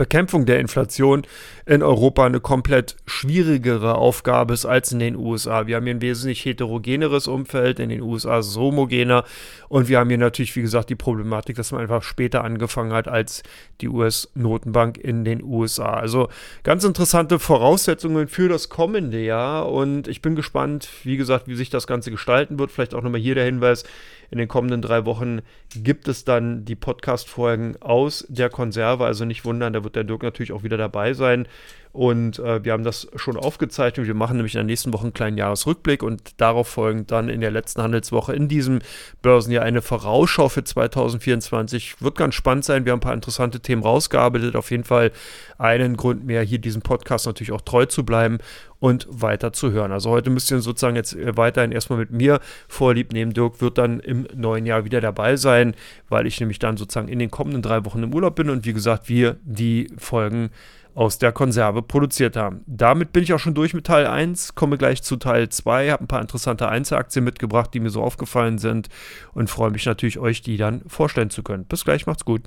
Bekämpfung 0.00 0.46
der 0.46 0.60
Inflation 0.60 1.26
in 1.66 1.82
Europa 1.82 2.24
eine 2.24 2.40
komplett 2.40 2.96
schwierigere 3.04 3.96
Aufgabe 3.96 4.54
ist 4.54 4.64
als 4.64 4.92
in 4.92 4.98
den 4.98 5.14
USA. 5.14 5.66
Wir 5.66 5.76
haben 5.76 5.84
hier 5.84 5.94
ein 5.94 6.00
wesentlich 6.00 6.42
heterogeneres 6.46 7.28
Umfeld, 7.28 7.78
in 7.80 7.90
den 7.90 8.00
USA 8.00 8.38
ist 8.38 8.46
es 8.46 8.56
homogener 8.56 9.24
und 9.68 9.90
wir 9.90 9.98
haben 9.98 10.08
hier 10.08 10.16
natürlich, 10.16 10.56
wie 10.56 10.62
gesagt, 10.62 10.88
die 10.88 10.94
Problematik, 10.94 11.56
dass 11.56 11.70
man 11.70 11.82
einfach 11.82 12.02
später 12.02 12.44
angefangen 12.44 12.94
hat 12.94 13.08
als 13.08 13.42
die 13.82 13.88
US-Notenbank 13.88 14.96
in 14.96 15.22
den 15.22 15.42
USA. 15.42 15.92
Also 15.92 16.30
ganz 16.62 16.82
interessante 16.84 17.38
Voraussetzungen 17.38 18.26
für 18.26 18.48
das 18.48 18.70
kommende 18.70 19.22
Jahr 19.22 19.70
und 19.70 20.08
ich 20.08 20.22
bin 20.22 20.34
gespannt, 20.34 20.88
wie 21.04 21.18
gesagt, 21.18 21.46
wie 21.46 21.56
sich 21.56 21.68
das 21.68 21.86
Ganze 21.86 22.10
gestalten 22.10 22.58
wird. 22.58 22.72
Vielleicht 22.72 22.94
auch 22.94 23.02
nochmal 23.02 23.20
hier 23.20 23.34
der 23.34 23.44
Hinweis, 23.44 23.84
in 24.30 24.38
den 24.38 24.48
kommenden 24.48 24.80
drei 24.82 25.04
Wochen 25.04 25.40
gibt 25.74 26.08
es 26.08 26.24
dann 26.24 26.64
die 26.64 26.76
Podcast-Folgen 26.76 27.76
aus 27.80 28.26
der 28.28 28.48
Konserve. 28.48 29.04
Also 29.04 29.24
nicht 29.24 29.44
wundern, 29.44 29.72
da 29.72 29.82
wird 29.84 29.96
der 29.96 30.04
Dirk 30.04 30.22
natürlich 30.22 30.52
auch 30.52 30.62
wieder 30.62 30.76
dabei 30.76 31.14
sein. 31.14 31.48
Und 31.92 32.38
äh, 32.38 32.64
wir 32.64 32.72
haben 32.72 32.84
das 32.84 33.08
schon 33.16 33.36
aufgezeichnet. 33.36 34.06
Wir 34.06 34.14
machen 34.14 34.36
nämlich 34.36 34.54
in 34.54 34.58
der 34.58 34.64
nächsten 34.64 34.92
Woche 34.92 35.04
einen 35.04 35.12
kleinen 35.12 35.36
Jahresrückblick 35.36 36.02
und 36.04 36.40
darauf 36.40 36.68
folgend 36.68 37.10
dann 37.10 37.28
in 37.28 37.40
der 37.40 37.50
letzten 37.50 37.82
Handelswoche 37.82 38.32
in 38.32 38.48
diesem 38.48 38.78
Börsenjahr 39.22 39.64
eine 39.64 39.82
Vorausschau 39.82 40.48
für 40.48 40.62
2024. 40.62 42.00
Wird 42.00 42.16
ganz 42.16 42.36
spannend 42.36 42.64
sein. 42.64 42.84
Wir 42.84 42.92
haben 42.92 42.98
ein 42.98 43.02
paar 43.02 43.14
interessante 43.14 43.58
Themen 43.58 43.82
rausgearbeitet. 43.82 44.54
Auf 44.54 44.70
jeden 44.70 44.84
Fall 44.84 45.10
einen 45.58 45.96
Grund 45.96 46.24
mehr, 46.24 46.42
hier 46.42 46.58
diesem 46.58 46.82
Podcast 46.82 47.26
natürlich 47.26 47.52
auch 47.52 47.60
treu 47.60 47.86
zu 47.86 48.04
bleiben 48.04 48.38
und 48.78 49.06
weiter 49.10 49.52
zu 49.52 49.72
hören. 49.72 49.92
Also 49.92 50.10
heute 50.10 50.30
müsst 50.30 50.50
ihr 50.50 50.60
sozusagen 50.60 50.96
jetzt 50.96 51.14
äh, 51.14 51.36
weiterhin 51.36 51.72
erstmal 51.72 51.98
mit 51.98 52.10
mir 52.10 52.40
vorlieb 52.66 53.12
nehmen. 53.12 53.32
Dirk 53.32 53.60
wird 53.60 53.78
dann 53.78 54.00
im 54.00 54.26
neuen 54.34 54.64
Jahr 54.64 54.84
wieder 54.84 55.00
dabei 55.00 55.36
sein, 55.36 55.74
weil 56.08 56.26
ich 56.26 56.40
nämlich 56.40 56.58
dann 56.58 56.76
sozusagen 56.76 57.08
in 57.08 57.18
den 57.18 57.30
kommenden 57.30 57.62
drei 57.62 57.84
Wochen 57.84 58.02
im 58.02 58.14
Urlaub 58.14 58.36
bin 58.36 58.48
und 58.48 58.64
wie 58.64 58.72
gesagt, 58.72 59.08
wir 59.08 59.36
die 59.44 59.92
Folgen 59.98 60.50
aus 60.94 61.18
der 61.18 61.32
Konserve 61.32 61.82
produziert 61.82 62.36
haben. 62.36 62.62
Damit 62.66 63.12
bin 63.12 63.22
ich 63.22 63.32
auch 63.32 63.38
schon 63.38 63.54
durch 63.54 63.74
mit 63.74 63.86
Teil 63.86 64.06
1, 64.06 64.54
komme 64.54 64.78
gleich 64.78 65.02
zu 65.02 65.16
Teil 65.16 65.48
2, 65.48 65.90
habe 65.90 66.04
ein 66.04 66.08
paar 66.08 66.20
interessante 66.20 66.68
Einzelaktien 66.68 67.24
mitgebracht, 67.24 67.70
die 67.72 67.80
mir 67.80 67.90
so 67.90 68.02
aufgefallen 68.02 68.58
sind 68.58 68.88
und 69.32 69.50
freue 69.50 69.70
mich 69.70 69.86
natürlich, 69.86 70.18
euch 70.18 70.42
die 70.42 70.56
dann 70.56 70.82
vorstellen 70.86 71.30
zu 71.30 71.42
können. 71.42 71.64
Bis 71.64 71.84
gleich, 71.84 72.06
macht's 72.06 72.24
gut. 72.24 72.42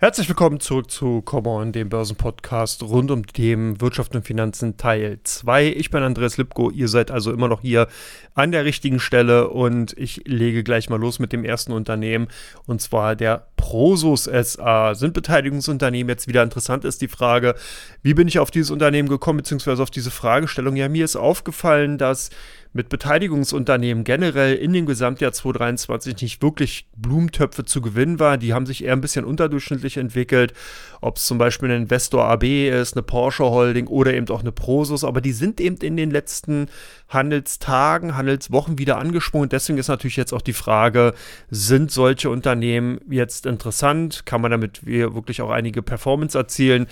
Herzlich 0.00 0.28
willkommen 0.28 0.60
zurück 0.60 0.92
zu 0.92 1.22
Come 1.22 1.48
On, 1.48 1.72
dem 1.72 1.88
Börsenpodcast 1.88 2.84
rund 2.84 3.10
um 3.10 3.26
Themen 3.26 3.80
Wirtschaft 3.80 4.14
und 4.14 4.24
Finanzen 4.24 4.76
Teil 4.76 5.18
2. 5.24 5.72
Ich 5.72 5.90
bin 5.90 6.04
Andreas 6.04 6.36
Lipko, 6.36 6.70
ihr 6.70 6.86
seid 6.86 7.10
also 7.10 7.32
immer 7.32 7.48
noch 7.48 7.62
hier 7.62 7.88
an 8.36 8.52
der 8.52 8.64
richtigen 8.64 9.00
Stelle 9.00 9.48
und 9.48 9.98
ich 9.98 10.22
lege 10.24 10.62
gleich 10.62 10.88
mal 10.88 11.00
los 11.00 11.18
mit 11.18 11.32
dem 11.32 11.44
ersten 11.44 11.72
Unternehmen 11.72 12.28
und 12.64 12.80
zwar 12.80 13.16
der 13.16 13.48
Prosus 13.58 14.24
SA. 14.24 14.94
Sind 14.94 15.12
Beteiligungsunternehmen 15.12 16.08
jetzt 16.08 16.28
wieder 16.28 16.42
interessant, 16.42 16.86
ist 16.86 17.02
die 17.02 17.08
Frage, 17.08 17.54
wie 18.02 18.14
bin 18.14 18.26
ich 18.26 18.38
auf 18.38 18.50
dieses 18.50 18.70
Unternehmen 18.70 19.10
gekommen, 19.10 19.36
beziehungsweise 19.36 19.82
auf 19.82 19.90
diese 19.90 20.10
Fragestellung? 20.10 20.76
Ja, 20.76 20.88
mir 20.88 21.04
ist 21.04 21.16
aufgefallen, 21.16 21.98
dass 21.98 22.30
mit 22.72 22.88
Beteiligungsunternehmen 22.90 24.04
generell 24.04 24.54
in 24.54 24.72
dem 24.72 24.86
Gesamtjahr 24.86 25.32
2023 25.32 26.20
nicht 26.20 26.42
wirklich 26.42 26.86
Blumentöpfe 26.96 27.64
zu 27.64 27.80
gewinnen 27.80 28.20
war. 28.20 28.36
Die 28.36 28.52
haben 28.52 28.66
sich 28.66 28.84
eher 28.84 28.92
ein 28.92 29.00
bisschen 29.00 29.24
unterdurchschnittlich 29.24 29.96
entwickelt. 29.96 30.52
Ob 31.00 31.16
es 31.16 31.24
zum 31.24 31.38
Beispiel 31.38 31.70
ein 31.70 31.82
Investor 31.82 32.24
AB 32.24 32.68
ist, 32.68 32.94
eine 32.94 33.02
Porsche 33.02 33.44
Holding 33.44 33.86
oder 33.86 34.12
eben 34.14 34.28
auch 34.28 34.40
eine 34.40 34.52
Prosus. 34.52 35.02
Aber 35.02 35.20
die 35.20 35.32
sind 35.32 35.60
eben 35.60 35.76
in 35.78 35.96
den 35.96 36.10
letzten 36.10 36.66
Handelstagen, 37.08 38.16
Handelswochen 38.16 38.78
wieder 38.78 38.98
angesprungen. 38.98 39.48
Deswegen 39.48 39.78
ist 39.78 39.88
natürlich 39.88 40.16
jetzt 40.16 40.34
auch 40.34 40.42
die 40.42 40.52
Frage, 40.52 41.14
sind 41.50 41.90
solche 41.90 42.28
Unternehmen 42.28 43.00
jetzt 43.08 43.46
interessant? 43.48 44.26
Kann 44.26 44.40
man 44.40 44.50
damit 44.50 44.86
wirklich 44.86 45.42
auch 45.42 45.50
einige 45.50 45.82
Performance 45.82 46.36
erzielen? 46.36 46.86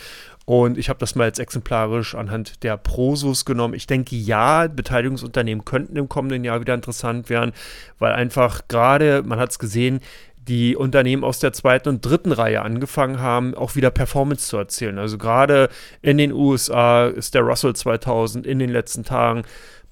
Und 0.46 0.78
ich 0.78 0.88
habe 0.88 1.00
das 1.00 1.16
mal 1.16 1.26
jetzt 1.26 1.40
exemplarisch 1.40 2.14
anhand 2.14 2.62
der 2.62 2.76
Prosus 2.76 3.44
genommen. 3.44 3.75
Ich 3.75 3.86
denke, 3.88 4.14
ja, 4.14 4.68
Beteiligungsunternehmen 4.68 5.64
könnten 5.64 5.96
im 5.96 6.08
kommenden 6.08 6.44
Jahr 6.44 6.60
wieder 6.60 6.75
interessant 6.75 7.28
werden, 7.28 7.52
weil 7.98 8.12
einfach 8.12 8.62
gerade, 8.68 9.22
man 9.25 9.40
hat 9.40 9.50
es 9.50 9.58
gesehen, 9.58 10.00
die 10.48 10.76
Unternehmen 10.76 11.25
aus 11.25 11.40
der 11.40 11.52
zweiten 11.52 11.88
und 11.88 12.06
dritten 12.06 12.30
Reihe 12.30 12.62
angefangen 12.62 13.20
haben, 13.20 13.54
auch 13.54 13.75
wieder 13.75 13.90
Performance 13.90 14.46
zu 14.46 14.56
erzielen. 14.56 14.98
Also 14.98 15.18
gerade 15.18 15.68
in 16.02 16.18
den 16.18 16.32
USA 16.32 17.06
ist 17.06 17.34
der 17.34 17.42
Russell 17.42 17.75
2000 17.75 18.46
in 18.46 18.60
den 18.60 18.70
letzten 18.70 19.02
Tagen 19.02 19.42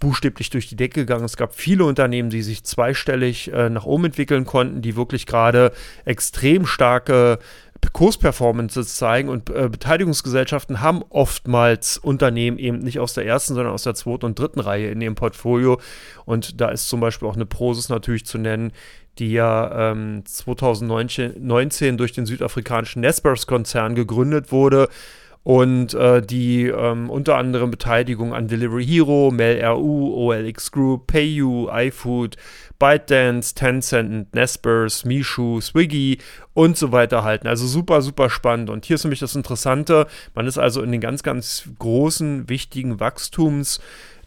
buchstäblich 0.05 0.51
durch 0.51 0.69
die 0.69 0.77
Decke 0.77 1.01
gegangen. 1.01 1.25
Es 1.25 1.39
gab 1.39 1.55
viele 1.55 1.87
Unternehmen, 1.87 2.29
die 2.29 2.43
sich 2.43 2.63
zweistellig 2.63 3.51
äh, 3.51 3.71
nach 3.71 3.87
oben 3.87 4.05
entwickeln 4.05 4.45
konnten, 4.45 4.83
die 4.83 4.97
wirklich 4.97 5.25
gerade 5.25 5.73
extrem 6.05 6.67
starke 6.67 7.39
Kursperformances 7.93 8.97
zeigen 8.97 9.29
und 9.29 9.49
äh, 9.51 9.69
Beteiligungsgesellschaften 9.71 10.81
haben 10.81 11.03
oftmals 11.09 11.97
Unternehmen 11.97 12.59
eben 12.59 12.79
nicht 12.79 12.99
aus 12.99 13.15
der 13.15 13.25
ersten, 13.25 13.55
sondern 13.55 13.73
aus 13.73 13.85
der 13.85 13.95
zweiten 13.95 14.27
und 14.27 14.39
dritten 14.39 14.61
Reihe 14.61 14.91
in 14.91 15.01
ihrem 15.01 15.15
Portfolio. 15.15 15.81
Und 16.27 16.61
da 16.61 16.69
ist 16.69 16.89
zum 16.89 17.01
Beispiel 17.01 17.29
auch 17.29 17.37
eine 17.37 17.47
Prosus 17.47 17.89
natürlich 17.89 18.27
zu 18.27 18.39
nennen, 18.39 18.73
die 19.19 19.33
ja 19.33 19.93
ähm, 19.93 20.23
2019 20.27 21.97
durch 21.97 22.13
den 22.13 22.27
südafrikanischen 22.27 23.01
Nespers-Konzern 23.01 23.95
gegründet 23.95 24.53
wurde 24.53 24.89
und 25.45 25.93
äh, 25.93 26.23
die 26.23 26.67
ähm, 26.67 27.11
unter 27.11 27.37
anderem 27.37 27.71
Beteiligung 27.71 28.35
an 28.35 28.49
Delivery 28.49 28.85
Hero, 28.85 29.31
MailRU, 29.31 30.15
OLX 30.15 30.73
Group, 30.73 31.07
PayU, 31.07 31.69
iFood, 31.71 32.37
ByteDance, 32.79 33.55
Tencent, 33.55 34.35
Nespers, 34.35 35.05
Mishu, 35.05 35.61
Swiggy 35.61 36.19
und 36.55 36.79
so 36.79 36.93
weiter 36.93 37.25
halten. 37.25 37.47
Also 37.47 37.67
super, 37.67 38.01
super 38.01 38.31
spannend. 38.31 38.71
Und 38.71 38.87
hier 38.87 38.95
ist 38.95 39.05
nämlich 39.05 39.21
das 39.21 39.37
Interessante, 39.37 40.07
man 40.35 40.47
ist 40.47 40.59
also 40.59 40.83
in 40.83 40.91
den 40.91 41.03
ganz, 41.03 41.23
ganz 41.23 41.69
großen, 41.79 42.49
wichtigen 42.49 42.99
Wachstums- 42.99 43.81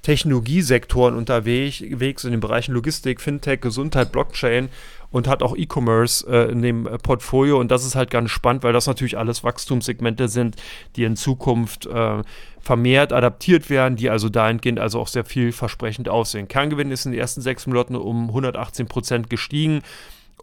Technologiesektoren 0.03 1.15
unterwegs, 1.15 1.81
in 1.81 2.31
den 2.31 2.39
Bereichen 2.39 2.73
Logistik, 2.73 3.19
Fintech, 3.19 3.59
Gesundheit, 3.59 4.13
Blockchain 4.13 4.69
und 5.11 5.27
hat 5.27 5.43
auch 5.43 5.55
E-Commerce 5.55 6.27
äh, 6.29 6.51
in 6.51 6.61
dem 6.61 6.87
äh, 6.87 6.97
Portfolio. 6.97 7.59
Und 7.59 7.71
das 7.71 7.85
ist 7.85 7.95
halt 7.95 8.11
ganz 8.11 8.29
spannend, 8.29 8.63
weil 8.63 8.73
das 8.73 8.87
natürlich 8.87 9.17
alles 9.17 9.43
Wachstumssegmente 9.43 10.27
sind, 10.27 10.55
die 10.95 11.03
in 11.03 11.15
Zukunft 11.15 11.85
äh, 11.85 12.21
vermehrt 12.59 13.13
adaptiert 13.13 13.69
werden, 13.69 13.95
die 13.95 14.09
also 14.09 14.29
dahingehend 14.29 14.79
also 14.79 14.99
auch 14.99 15.07
sehr 15.07 15.23
vielversprechend 15.23 16.09
aussehen. 16.09 16.47
Kerngewinn 16.47 16.91
ist 16.91 17.05
in 17.05 17.13
den 17.13 17.21
ersten 17.21 17.41
sechs 17.41 17.65
Monaten 17.67 17.95
um 17.95 18.27
118 18.27 18.87
Prozent 18.87 19.29
gestiegen. 19.29 19.81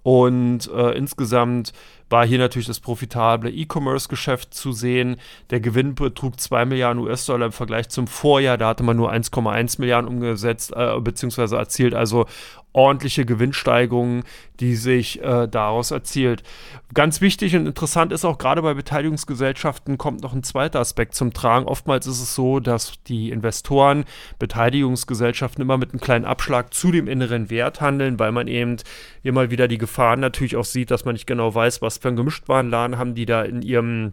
Und 0.03 0.71
äh, 0.71 0.91
insgesamt 0.93 1.73
war 2.11 2.27
hier 2.27 2.39
natürlich 2.39 2.67
das 2.67 2.81
profitable 2.81 3.51
E-Commerce-Geschäft 3.51 4.55
zu 4.55 4.73
sehen. 4.73 5.17
Der 5.51 5.61
Gewinn 5.61 5.95
betrug 5.95 6.39
2 6.39 6.65
Milliarden 6.65 7.03
US-Dollar 7.03 7.47
im 7.47 7.53
Vergleich 7.53 7.89
zum 7.89 8.07
Vorjahr. 8.07 8.59
Da 8.59 8.69
hatte 8.69 8.83
man 8.83 8.97
nur 8.97 9.13
1,1 9.13 9.81
Milliarden 9.81 10.09
umgesetzt 10.09 10.73
äh, 10.75 11.01
bzw. 11.01 11.57
erzielt. 11.57 11.95
Also 11.95 12.27
ordentliche 12.75 13.25
Gewinnsteigerungen, 13.25 14.25
die 14.61 14.75
sich 14.75 15.23
äh, 15.23 15.49
daraus 15.49 15.93
erzielt. 15.93 16.43
Ganz 16.93 17.21
wichtig 17.21 17.57
und 17.57 17.67
interessant 17.67 18.13
ist 18.13 18.25
auch 18.25 18.37
gerade 18.37 18.63
bei 18.63 18.75
Beteiligungsgesellschaften 18.75 19.97
kommt 19.97 20.23
noch 20.23 20.33
ein 20.33 20.43
zweiter 20.43 20.81
Aspekt 20.81 21.15
zum 21.15 21.33
Tragen. 21.33 21.67
Oftmals 21.67 22.07
ist 22.07 22.21
es 22.21 22.35
so, 22.35 22.61
dass 22.61 22.95
die 23.05 23.31
Investoren 23.31 24.05
Beteiligungsgesellschaften 24.39 25.63
immer 25.63 25.79
mit 25.79 25.93
einem 25.93 26.01
kleinen 26.01 26.25
Abschlag 26.25 26.75
zu 26.75 26.91
dem 26.91 27.07
inneren 27.07 27.49
Wert 27.49 27.81
handeln, 27.81 28.19
weil 28.19 28.33
man 28.33 28.49
eben 28.49 28.77
immer 29.23 29.51
wieder 29.51 29.69
die 29.69 29.79
Gefahren 29.79 30.21
natürlich 30.21 30.57
auch 30.57 30.65
sieht, 30.65 30.91
dass 30.91 31.05
man 31.05 31.15
nicht 31.15 31.27
genau 31.27 31.55
weiß, 31.55 31.81
was 31.81 31.94
für 31.99 32.09
einen 32.09 32.17
Gemischtwarenladen 32.17 32.99
haben 32.99 33.15
die 33.15 33.27
da 33.27 33.43
in 33.43 33.63
ihrem 33.63 34.13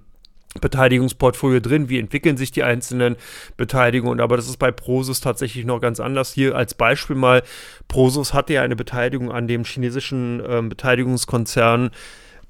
Beteiligungsportfolio 0.59 1.61
drin, 1.61 1.87
wie 1.87 1.97
entwickeln 1.97 2.35
sich 2.35 2.51
die 2.51 2.63
einzelnen 2.63 3.15
Beteiligungen. 3.55 4.19
Aber 4.19 4.35
das 4.35 4.47
ist 4.49 4.57
bei 4.57 4.71
Prosus 4.71 5.21
tatsächlich 5.21 5.65
noch 5.65 5.79
ganz 5.79 6.01
anders. 6.01 6.33
Hier 6.33 6.55
als 6.55 6.73
Beispiel 6.73 7.15
mal, 7.15 7.41
Prosus 7.87 8.33
hatte 8.33 8.53
ja 8.53 8.61
eine 8.61 8.75
Beteiligung 8.75 9.31
an 9.31 9.47
dem 9.47 9.63
chinesischen 9.63 10.41
äh, 10.41 10.61
Beteiligungskonzern 10.61 11.91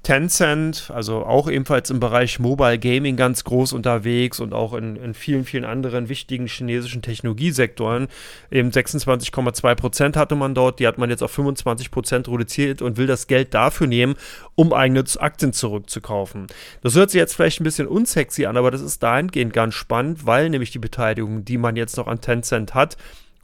Tencent, 0.03 0.89
also 0.91 1.23
auch 1.25 1.47
ebenfalls 1.49 1.91
im 1.91 1.99
Bereich 1.99 2.39
Mobile 2.39 2.79
Gaming 2.79 3.17
ganz 3.17 3.43
groß 3.43 3.73
unterwegs 3.73 4.39
und 4.39 4.51
auch 4.51 4.73
in, 4.73 4.95
in 4.95 5.13
vielen, 5.13 5.45
vielen 5.45 5.63
anderen 5.63 6.09
wichtigen 6.09 6.47
chinesischen 6.47 7.03
Technologiesektoren. 7.03 8.07
Eben 8.49 8.71
26,2 8.71 9.75
Prozent 9.75 10.17
hatte 10.17 10.35
man 10.35 10.55
dort, 10.55 10.79
die 10.79 10.87
hat 10.87 10.97
man 10.97 11.11
jetzt 11.11 11.21
auf 11.21 11.31
25 11.31 11.91
Prozent 11.91 12.27
reduziert 12.27 12.81
und 12.81 12.97
will 12.97 13.05
das 13.05 13.27
Geld 13.27 13.53
dafür 13.53 13.85
nehmen, 13.85 14.15
um 14.55 14.73
eigene 14.73 15.03
Aktien 15.19 15.53
zurückzukaufen. 15.53 16.47
Das 16.81 16.95
hört 16.95 17.11
sich 17.11 17.19
jetzt 17.19 17.35
vielleicht 17.35 17.61
ein 17.61 17.63
bisschen 17.63 17.87
unsexy 17.87 18.45
an, 18.45 18.57
aber 18.57 18.71
das 18.71 18.81
ist 18.81 19.03
dahingehend 19.03 19.53
ganz 19.53 19.75
spannend, 19.75 20.25
weil 20.25 20.49
nämlich 20.49 20.71
die 20.71 20.79
Beteiligung, 20.79 21.45
die 21.45 21.57
man 21.59 21.75
jetzt 21.75 21.97
noch 21.97 22.07
an 22.07 22.21
Tencent 22.21 22.73
hat, 22.73 22.97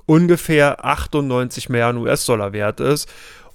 ungefähr 0.07 0.83
98 0.83 1.69
Milliarden 1.69 2.01
US-Dollar 2.01 2.53
wert 2.53 2.79
ist. 2.79 3.07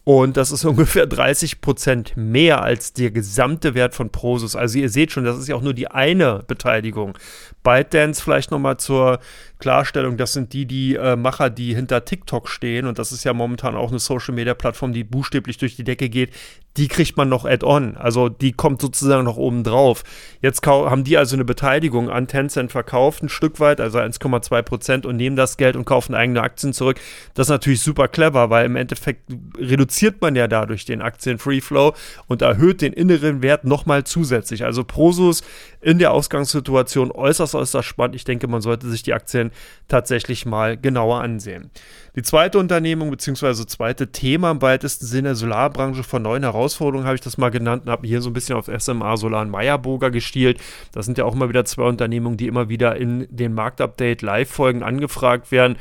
Und 0.04 0.36
das 0.36 0.50
ist 0.50 0.64
ungefähr 0.66 1.06
30 1.06 1.60
Prozent 1.60 2.12
mehr 2.16 2.62
als 2.62 2.92
der 2.92 3.10
gesamte 3.10 3.74
Wert 3.74 3.94
von 3.94 4.10
Prosus. 4.10 4.56
Also 4.56 4.78
ihr 4.78 4.88
seht 4.88 5.12
schon, 5.12 5.24
das 5.24 5.38
ist 5.38 5.48
ja 5.48 5.54
auch 5.54 5.62
nur 5.62 5.74
die 5.74 5.88
eine 5.88 6.42
Beteiligung. 6.46 7.16
ByteDance 7.62 8.22
vielleicht 8.22 8.50
nochmal 8.50 8.76
zur 8.76 9.20
Klarstellung, 9.58 10.16
das 10.16 10.32
sind 10.32 10.52
die, 10.52 10.66
die 10.66 10.96
äh, 10.96 11.16
Macher, 11.16 11.48
die 11.48 11.74
hinter 11.74 12.04
TikTok 12.04 12.48
stehen. 12.48 12.86
Und 12.86 12.98
das 12.98 13.12
ist 13.12 13.24
ja 13.24 13.32
momentan 13.32 13.76
auch 13.76 13.90
eine 13.90 14.00
Social-Media-Plattform, 14.00 14.92
die 14.92 15.04
buchstäblich 15.04 15.58
durch 15.58 15.76
die 15.76 15.84
Decke 15.84 16.08
geht 16.08 16.30
die 16.76 16.88
kriegt 16.88 17.16
man 17.16 17.28
noch 17.28 17.44
add-on. 17.44 17.96
Also 17.96 18.28
die 18.28 18.52
kommt 18.52 18.80
sozusagen 18.80 19.24
noch 19.24 19.36
oben 19.36 19.62
drauf. 19.62 20.04
Jetzt 20.40 20.66
haben 20.66 21.04
die 21.04 21.18
also 21.18 21.36
eine 21.36 21.44
Beteiligung 21.44 22.08
an 22.08 22.28
Tencent 22.28 22.72
verkauft, 22.72 23.22
ein 23.22 23.28
Stück 23.28 23.60
weit, 23.60 23.80
also 23.80 23.98
1,2 23.98 24.62
Prozent 24.62 25.06
und 25.06 25.16
nehmen 25.16 25.36
das 25.36 25.58
Geld 25.58 25.76
und 25.76 25.84
kaufen 25.84 26.14
eigene 26.14 26.40
Aktien 26.40 26.72
zurück. 26.72 26.98
Das 27.34 27.48
ist 27.48 27.50
natürlich 27.50 27.80
super 27.80 28.08
clever, 28.08 28.48
weil 28.48 28.64
im 28.66 28.76
Endeffekt 28.76 29.30
reduziert 29.58 30.22
man 30.22 30.34
ja 30.34 30.48
dadurch 30.48 30.86
den 30.86 31.02
Aktien-Free-Flow 31.02 31.92
und 32.26 32.40
erhöht 32.40 32.80
den 32.80 32.94
inneren 32.94 33.42
Wert 33.42 33.64
nochmal 33.64 34.04
zusätzlich. 34.04 34.64
Also 34.64 34.82
Prosus 34.82 35.42
in 35.82 35.98
der 35.98 36.12
Ausgangssituation 36.12 37.10
äußerst, 37.10 37.51
äußerst 37.54 37.88
spannend. 37.88 38.16
Ich 38.16 38.24
denke, 38.24 38.48
man 38.48 38.60
sollte 38.60 38.88
sich 38.88 39.02
die 39.02 39.14
Aktien 39.14 39.50
tatsächlich 39.88 40.46
mal 40.46 40.76
genauer 40.76 41.20
ansehen. 41.20 41.70
Die 42.14 42.22
zweite 42.22 42.58
Unternehmung 42.58 43.10
bzw. 43.10 43.66
zweite 43.66 44.12
Thema 44.12 44.50
im 44.50 44.62
weitesten 44.62 45.06
Sinne 45.06 45.34
Solarbranche 45.34 46.02
vor 46.02 46.20
neuen 46.20 46.42
Herausforderungen 46.42 47.06
habe 47.06 47.14
ich 47.14 47.22
das 47.22 47.38
mal 47.38 47.50
genannt 47.50 47.84
und 47.86 47.90
habe 47.90 48.06
hier 48.06 48.20
so 48.20 48.30
ein 48.30 48.34
bisschen 48.34 48.56
auf 48.56 48.70
SMA 48.78 49.16
Solar 49.16 49.42
und 49.42 49.50
Meyerburger 49.50 50.10
gestielt. 50.10 50.60
Das 50.92 51.06
sind 51.06 51.18
ja 51.18 51.24
auch 51.24 51.34
immer 51.34 51.48
wieder 51.48 51.64
zwei 51.64 51.84
Unternehmungen, 51.84 52.36
die 52.36 52.48
immer 52.48 52.68
wieder 52.68 52.96
in 52.96 53.26
den 53.30 53.54
Marktupdate 53.54 54.22
Live-Folgen 54.22 54.82
angefragt 54.82 55.50
werden. 55.52 55.76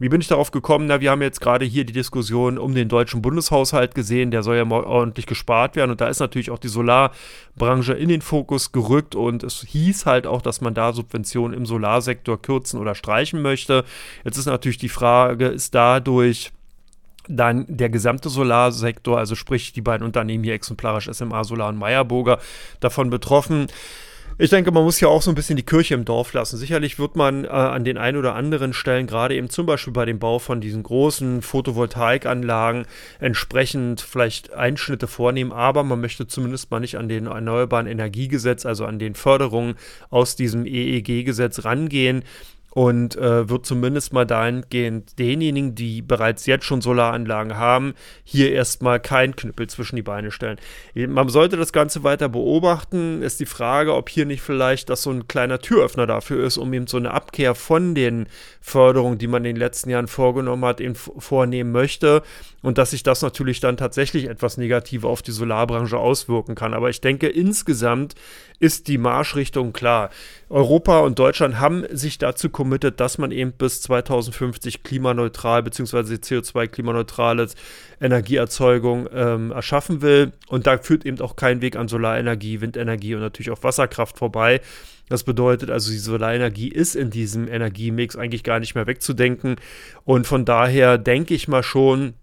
Wie 0.00 0.08
bin 0.08 0.20
ich 0.20 0.26
darauf 0.26 0.50
gekommen? 0.50 0.86
Na, 0.86 1.00
wir 1.00 1.12
haben 1.12 1.22
jetzt 1.22 1.40
gerade 1.40 1.64
hier 1.64 1.84
die 1.84 1.92
Diskussion 1.92 2.58
um 2.58 2.74
den 2.74 2.88
deutschen 2.88 3.22
Bundeshaushalt 3.22 3.94
gesehen. 3.94 4.32
Der 4.32 4.42
soll 4.42 4.56
ja 4.56 4.64
mal 4.64 4.82
ordentlich 4.82 5.26
gespart 5.26 5.76
werden. 5.76 5.92
Und 5.92 6.00
da 6.00 6.08
ist 6.08 6.18
natürlich 6.18 6.50
auch 6.50 6.58
die 6.58 6.68
Solarbranche 6.68 7.92
in 7.92 8.08
den 8.08 8.20
Fokus 8.20 8.72
gerückt. 8.72 9.14
Und 9.14 9.44
es 9.44 9.64
hieß 9.68 10.06
halt 10.06 10.26
auch, 10.26 10.42
dass 10.42 10.60
man 10.60 10.74
da 10.74 10.92
Subventionen 10.92 11.56
im 11.56 11.64
Solarsektor 11.64 12.42
kürzen 12.42 12.80
oder 12.80 12.96
streichen 12.96 13.40
möchte. 13.40 13.84
Jetzt 14.24 14.36
ist 14.36 14.46
natürlich 14.46 14.78
die 14.78 14.88
Frage, 14.88 15.46
ist 15.46 15.76
dadurch 15.76 16.50
dann 17.28 17.64
der 17.68 17.88
gesamte 17.88 18.28
Solarsektor, 18.28 19.16
also 19.18 19.34
sprich 19.34 19.72
die 19.72 19.80
beiden 19.80 20.04
Unternehmen 20.04 20.44
hier 20.44 20.54
exemplarisch 20.54 21.08
SMA 21.10 21.44
Solar 21.44 21.68
und 21.68 21.78
Meyerburger, 21.78 22.38
davon 22.80 23.10
betroffen. 23.10 23.68
Ich 24.36 24.50
denke, 24.50 24.72
man 24.72 24.82
muss 24.82 24.98
ja 24.98 25.06
auch 25.06 25.22
so 25.22 25.30
ein 25.30 25.36
bisschen 25.36 25.56
die 25.56 25.62
Kirche 25.62 25.94
im 25.94 26.04
Dorf 26.04 26.32
lassen. 26.32 26.56
Sicherlich 26.56 26.98
wird 26.98 27.14
man 27.14 27.44
äh, 27.44 27.48
an 27.48 27.84
den 27.84 27.96
ein 27.96 28.16
oder 28.16 28.34
anderen 28.34 28.72
Stellen, 28.72 29.06
gerade 29.06 29.36
eben 29.36 29.48
zum 29.48 29.64
Beispiel 29.64 29.92
bei 29.92 30.04
dem 30.06 30.18
Bau 30.18 30.40
von 30.40 30.60
diesen 30.60 30.82
großen 30.82 31.40
Photovoltaikanlagen, 31.40 32.86
entsprechend 33.20 34.00
vielleicht 34.00 34.52
Einschnitte 34.52 35.06
vornehmen, 35.06 35.52
aber 35.52 35.84
man 35.84 36.00
möchte 36.00 36.26
zumindest 36.26 36.72
mal 36.72 36.80
nicht 36.80 36.98
an 36.98 37.08
den 37.08 37.26
Erneuerbaren 37.26 37.86
Energiegesetz, 37.86 38.66
also 38.66 38.86
an 38.86 38.98
den 38.98 39.14
Förderungen 39.14 39.76
aus 40.10 40.34
diesem 40.34 40.66
EEG-Gesetz 40.66 41.64
rangehen 41.64 42.24
und 42.74 43.16
äh, 43.16 43.48
wird 43.48 43.64
zumindest 43.64 44.12
mal 44.12 44.26
dahingehend 44.26 45.18
denjenigen, 45.18 45.76
die 45.76 46.02
bereits 46.02 46.44
jetzt 46.44 46.64
schon 46.64 46.80
Solaranlagen 46.80 47.56
haben, 47.56 47.94
hier 48.24 48.52
erstmal 48.52 48.98
kein 48.98 49.36
Knüppel 49.36 49.68
zwischen 49.68 49.94
die 49.94 50.02
Beine 50.02 50.32
stellen. 50.32 50.58
Man 50.94 51.28
sollte 51.28 51.56
das 51.56 51.72
Ganze 51.72 52.02
weiter 52.02 52.28
beobachten. 52.28 53.22
Ist 53.22 53.38
die 53.38 53.46
Frage, 53.46 53.94
ob 53.94 54.08
hier 54.08 54.26
nicht 54.26 54.42
vielleicht 54.42 54.90
das 54.90 55.02
so 55.02 55.10
ein 55.10 55.28
kleiner 55.28 55.60
Türöffner 55.60 56.08
dafür 56.08 56.44
ist, 56.44 56.58
um 56.58 56.72
eben 56.74 56.88
so 56.88 56.96
eine 56.96 57.12
Abkehr 57.12 57.54
von 57.54 57.94
den 57.94 58.26
Förderungen, 58.60 59.18
die 59.18 59.28
man 59.28 59.44
in 59.44 59.54
den 59.54 59.60
letzten 59.60 59.90
Jahren 59.90 60.08
vorgenommen 60.08 60.64
hat, 60.64 60.80
eben 60.80 60.96
vornehmen 60.96 61.70
möchte 61.70 62.22
und 62.64 62.78
dass 62.78 62.92
sich 62.92 63.02
das 63.02 63.20
natürlich 63.20 63.60
dann 63.60 63.76
tatsächlich 63.76 64.24
etwas 64.24 64.56
negativ 64.56 65.04
auf 65.04 65.20
die 65.20 65.32
Solarbranche 65.32 65.98
auswirken 65.98 66.54
kann. 66.54 66.72
Aber 66.72 66.88
ich 66.88 67.02
denke, 67.02 67.28
insgesamt 67.28 68.14
ist 68.58 68.88
die 68.88 68.96
Marschrichtung 68.96 69.74
klar. 69.74 70.08
Europa 70.48 71.00
und 71.00 71.18
Deutschland 71.18 71.60
haben 71.60 71.84
sich 71.90 72.16
dazu 72.16 72.48
committed, 72.64 72.98
dass 72.98 73.18
man 73.18 73.30
eben 73.30 73.52
bis 73.52 73.82
2050 73.82 74.82
klimaneutral 74.82 75.62
bzw. 75.62 76.14
CO2-klimaneutrale 76.14 77.50
Energieerzeugung 78.00 79.06
ähm, 79.12 79.52
erschaffen 79.52 80.00
will. 80.00 80.32
Und 80.48 80.66
da 80.66 80.78
führt 80.78 81.04
eben 81.04 81.20
auch 81.20 81.36
kein 81.36 81.60
Weg 81.60 81.76
an 81.76 81.88
Solarenergie, 81.88 82.62
Windenergie 82.62 83.14
und 83.14 83.20
natürlich 83.20 83.50
auch 83.50 83.62
Wasserkraft 83.62 84.16
vorbei. 84.16 84.62
Das 85.10 85.24
bedeutet 85.24 85.70
also, 85.70 85.90
die 85.90 85.98
Solarenergie 85.98 86.68
ist 86.68 86.96
in 86.96 87.10
diesem 87.10 87.48
Energiemix 87.48 88.16
eigentlich 88.16 88.44
gar 88.44 88.60
nicht 88.60 88.74
mehr 88.74 88.86
wegzudenken. 88.86 89.56
Und 90.04 90.26
von 90.26 90.46
daher 90.46 90.96
denke 90.96 91.34
ich 91.34 91.48
mal 91.48 91.62
schon, 91.62 92.14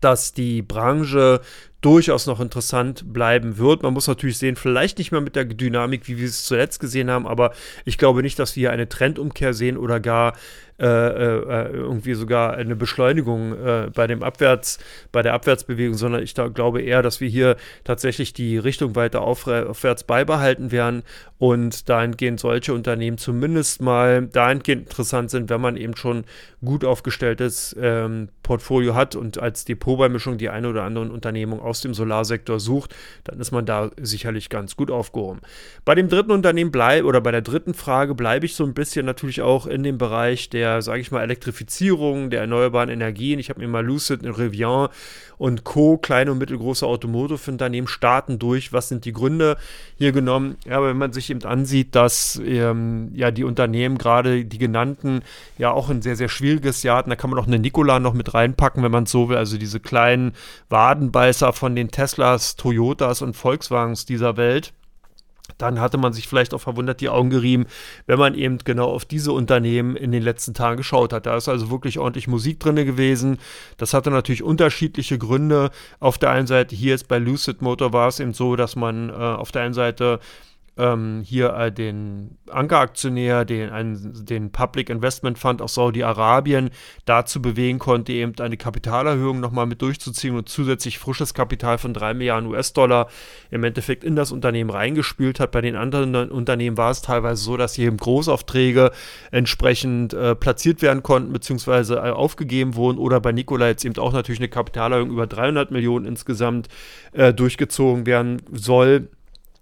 dass 0.00 0.32
die 0.32 0.62
Branche 0.62 1.40
durchaus 1.84 2.26
noch 2.26 2.40
interessant 2.40 3.12
bleiben 3.12 3.58
wird. 3.58 3.82
Man 3.82 3.92
muss 3.92 4.06
natürlich 4.06 4.38
sehen, 4.38 4.56
vielleicht 4.56 4.96
nicht 4.98 5.12
mehr 5.12 5.20
mit 5.20 5.36
der 5.36 5.44
Dynamik, 5.44 6.08
wie 6.08 6.16
wir 6.16 6.26
es 6.26 6.44
zuletzt 6.44 6.80
gesehen 6.80 7.10
haben, 7.10 7.26
aber 7.26 7.52
ich 7.84 7.98
glaube 7.98 8.22
nicht, 8.22 8.38
dass 8.38 8.56
wir 8.56 8.62
hier 8.62 8.72
eine 8.72 8.88
Trendumkehr 8.88 9.52
sehen 9.52 9.76
oder 9.76 10.00
gar 10.00 10.32
äh, 10.76 10.86
äh, 10.86 11.68
irgendwie 11.70 12.14
sogar 12.14 12.54
eine 12.54 12.74
Beschleunigung 12.74 13.52
äh, 13.52 13.90
bei 13.94 14.08
dem 14.08 14.24
Abwärts, 14.24 14.80
bei 15.12 15.22
der 15.22 15.32
Abwärtsbewegung, 15.34 15.94
sondern 15.94 16.20
ich 16.20 16.34
da, 16.34 16.48
glaube 16.48 16.82
eher, 16.82 17.00
dass 17.00 17.20
wir 17.20 17.28
hier 17.28 17.54
tatsächlich 17.84 18.32
die 18.32 18.58
Richtung 18.58 18.96
weiter 18.96 19.20
aufwärts 19.20 20.02
beibehalten 20.02 20.72
werden 20.72 21.04
und 21.38 21.88
dahingehend 21.88 22.40
solche 22.40 22.74
Unternehmen 22.74 23.18
zumindest 23.18 23.82
mal 23.82 24.26
dahingehend 24.26 24.88
interessant 24.88 25.30
sind, 25.30 25.48
wenn 25.48 25.60
man 25.60 25.76
eben 25.76 25.94
schon 25.94 26.24
gut 26.64 26.84
aufgestelltes 26.84 27.76
ähm, 27.80 28.30
Portfolio 28.42 28.96
hat 28.96 29.14
und 29.14 29.38
als 29.38 29.64
Depotbeimischung 29.64 30.38
die 30.38 30.48
eine 30.48 30.68
oder 30.68 30.82
andere 30.82 31.08
Unternehmung 31.08 31.60
aus 31.74 31.80
dem 31.80 31.92
Solarsektor 31.92 32.60
sucht, 32.60 32.94
dann 33.24 33.40
ist 33.40 33.50
man 33.50 33.66
da 33.66 33.90
sicherlich 34.00 34.48
ganz 34.48 34.76
gut 34.76 34.92
aufgehoben. 34.92 35.40
Bei 35.84 35.96
dem 35.96 36.08
dritten 36.08 36.30
Unternehmen 36.30 36.70
bleibe 36.70 37.06
oder 37.08 37.20
bei 37.20 37.32
der 37.32 37.42
dritten 37.42 37.74
Frage 37.74 38.14
bleibe 38.14 38.46
ich 38.46 38.54
so 38.54 38.62
ein 38.64 38.74
bisschen 38.74 39.04
natürlich 39.04 39.42
auch 39.42 39.66
in 39.66 39.82
dem 39.82 39.98
Bereich 39.98 40.50
der 40.50 40.82
sage 40.82 41.00
ich 41.00 41.10
mal, 41.10 41.22
Elektrifizierung 41.22 42.30
der 42.30 42.42
erneuerbaren 42.42 42.90
Energien. 42.90 43.40
Ich 43.40 43.50
habe 43.50 43.60
mir 43.60 43.68
mal 43.68 43.84
Lucid, 43.84 44.20
Rivian 44.22 44.88
und 45.36 45.64
Co., 45.64 45.98
kleine 45.98 46.30
und 46.30 46.38
mittelgroße 46.38 46.86
Automotive-Unternehmen 46.86 47.88
starten 47.88 48.38
durch. 48.38 48.72
Was 48.72 48.88
sind 48.88 49.04
die 49.04 49.12
Gründe 49.12 49.56
hier 49.98 50.12
genommen? 50.12 50.56
Ja, 50.64 50.82
wenn 50.82 50.96
man 50.96 51.12
sich 51.12 51.30
eben 51.30 51.42
ansieht, 51.44 51.94
dass 51.94 52.40
ähm, 52.44 53.10
ja 53.14 53.30
die 53.30 53.44
Unternehmen, 53.44 53.98
gerade 53.98 54.44
die 54.44 54.58
genannten, 54.58 55.22
ja 55.58 55.72
auch 55.72 55.90
ein 55.90 56.02
sehr, 56.02 56.16
sehr 56.16 56.28
schwieriges 56.28 56.82
Jahr 56.82 56.98
hatten. 56.98 57.10
Da 57.10 57.16
kann 57.16 57.30
man 57.30 57.38
auch 57.38 57.46
eine 57.46 57.58
Nikola 57.58 57.98
noch 57.98 58.14
mit 58.14 58.32
reinpacken, 58.32 58.82
wenn 58.82 58.92
man 58.92 59.06
so 59.06 59.28
will. 59.28 59.36
Also 59.36 59.58
diese 59.58 59.80
kleinen 59.80 60.32
Wadenbeißer 60.68 61.52
von 61.52 61.63
den 61.74 61.90
Teslas, 61.90 62.56
Toyotas 62.56 63.22
und 63.22 63.34
Volkswagens 63.34 64.04
dieser 64.04 64.36
Welt 64.36 64.72
dann 65.58 65.80
hatte 65.80 65.98
man 65.98 66.12
sich 66.12 66.26
vielleicht 66.26 66.54
auch 66.54 66.60
verwundert 66.60 67.00
die 67.00 67.08
Augen 67.08 67.30
gerieben, 67.30 67.66
wenn 68.06 68.18
man 68.18 68.34
eben 68.34 68.58
genau 68.58 68.86
auf 68.86 69.04
diese 69.04 69.32
Unternehmen 69.32 69.94
in 69.94 70.10
den 70.10 70.22
letzten 70.22 70.54
Tagen 70.54 70.78
geschaut 70.78 71.12
hat. 71.12 71.26
Da 71.26 71.36
ist 71.36 71.48
also 71.48 71.70
wirklich 71.70 71.98
ordentlich 71.98 72.28
Musik 72.28 72.60
drin 72.60 72.76
gewesen. 72.76 73.38
Das 73.76 73.94
hatte 73.94 74.10
natürlich 74.10 74.42
unterschiedliche 74.42 75.18
Gründe. 75.18 75.70
Auf 76.00 76.18
der 76.18 76.30
einen 76.30 76.46
Seite, 76.46 76.74
hier 76.74 76.90
jetzt 76.90 77.08
bei 77.08 77.18
Lucid 77.18 77.62
Motor 77.62 77.92
war 77.92 78.08
es 78.08 78.20
eben 78.20 78.32
so, 78.32 78.56
dass 78.56 78.74
man 78.74 79.10
äh, 79.10 79.12
auf 79.12 79.52
der 79.52 79.62
einen 79.62 79.74
Seite 79.74 80.18
ähm, 80.76 81.22
hier 81.24 81.54
äh, 81.54 81.72
den 81.72 82.38
Ankeraktionär, 82.50 83.44
den, 83.44 83.70
einen, 83.70 84.24
den 84.24 84.50
Public 84.50 84.90
Investment 84.90 85.38
Fund 85.38 85.62
aus 85.62 85.74
Saudi-Arabien 85.74 86.70
dazu 87.04 87.40
bewegen 87.40 87.78
konnte, 87.78 88.12
eben 88.12 88.32
eine 88.40 88.56
Kapitalerhöhung 88.56 89.40
nochmal 89.40 89.66
mit 89.66 89.82
durchzuziehen 89.82 90.36
und 90.36 90.48
zusätzlich 90.48 90.98
frisches 90.98 91.34
Kapital 91.34 91.78
von 91.78 91.94
3 91.94 92.14
Milliarden 92.14 92.50
US-Dollar 92.50 93.08
im 93.50 93.62
Endeffekt 93.64 94.04
in 94.04 94.16
das 94.16 94.32
Unternehmen 94.32 94.70
reingespült 94.70 95.38
hat. 95.38 95.52
Bei 95.52 95.60
den 95.60 95.76
anderen 95.76 96.30
Unternehmen 96.30 96.76
war 96.76 96.90
es 96.90 97.02
teilweise 97.02 97.42
so, 97.42 97.56
dass 97.56 97.74
hier 97.74 97.86
eben 97.86 97.96
Großaufträge 97.96 98.90
entsprechend 99.30 100.12
äh, 100.12 100.34
platziert 100.34 100.82
werden 100.82 101.02
konnten, 101.02 101.32
beziehungsweise 101.32 101.96
äh, 101.96 102.10
aufgegeben 102.10 102.74
wurden 102.74 102.98
oder 102.98 103.20
bei 103.20 103.32
Nikola 103.32 103.68
jetzt 103.68 103.84
eben 103.84 103.96
auch 103.98 104.12
natürlich 104.12 104.40
eine 104.40 104.48
Kapitalerhöhung 104.48 105.10
über 105.10 105.26
300 105.26 105.70
Millionen 105.70 106.04
insgesamt 106.04 106.68
äh, 107.12 107.32
durchgezogen 107.32 108.06
werden 108.06 108.42
soll 108.52 109.08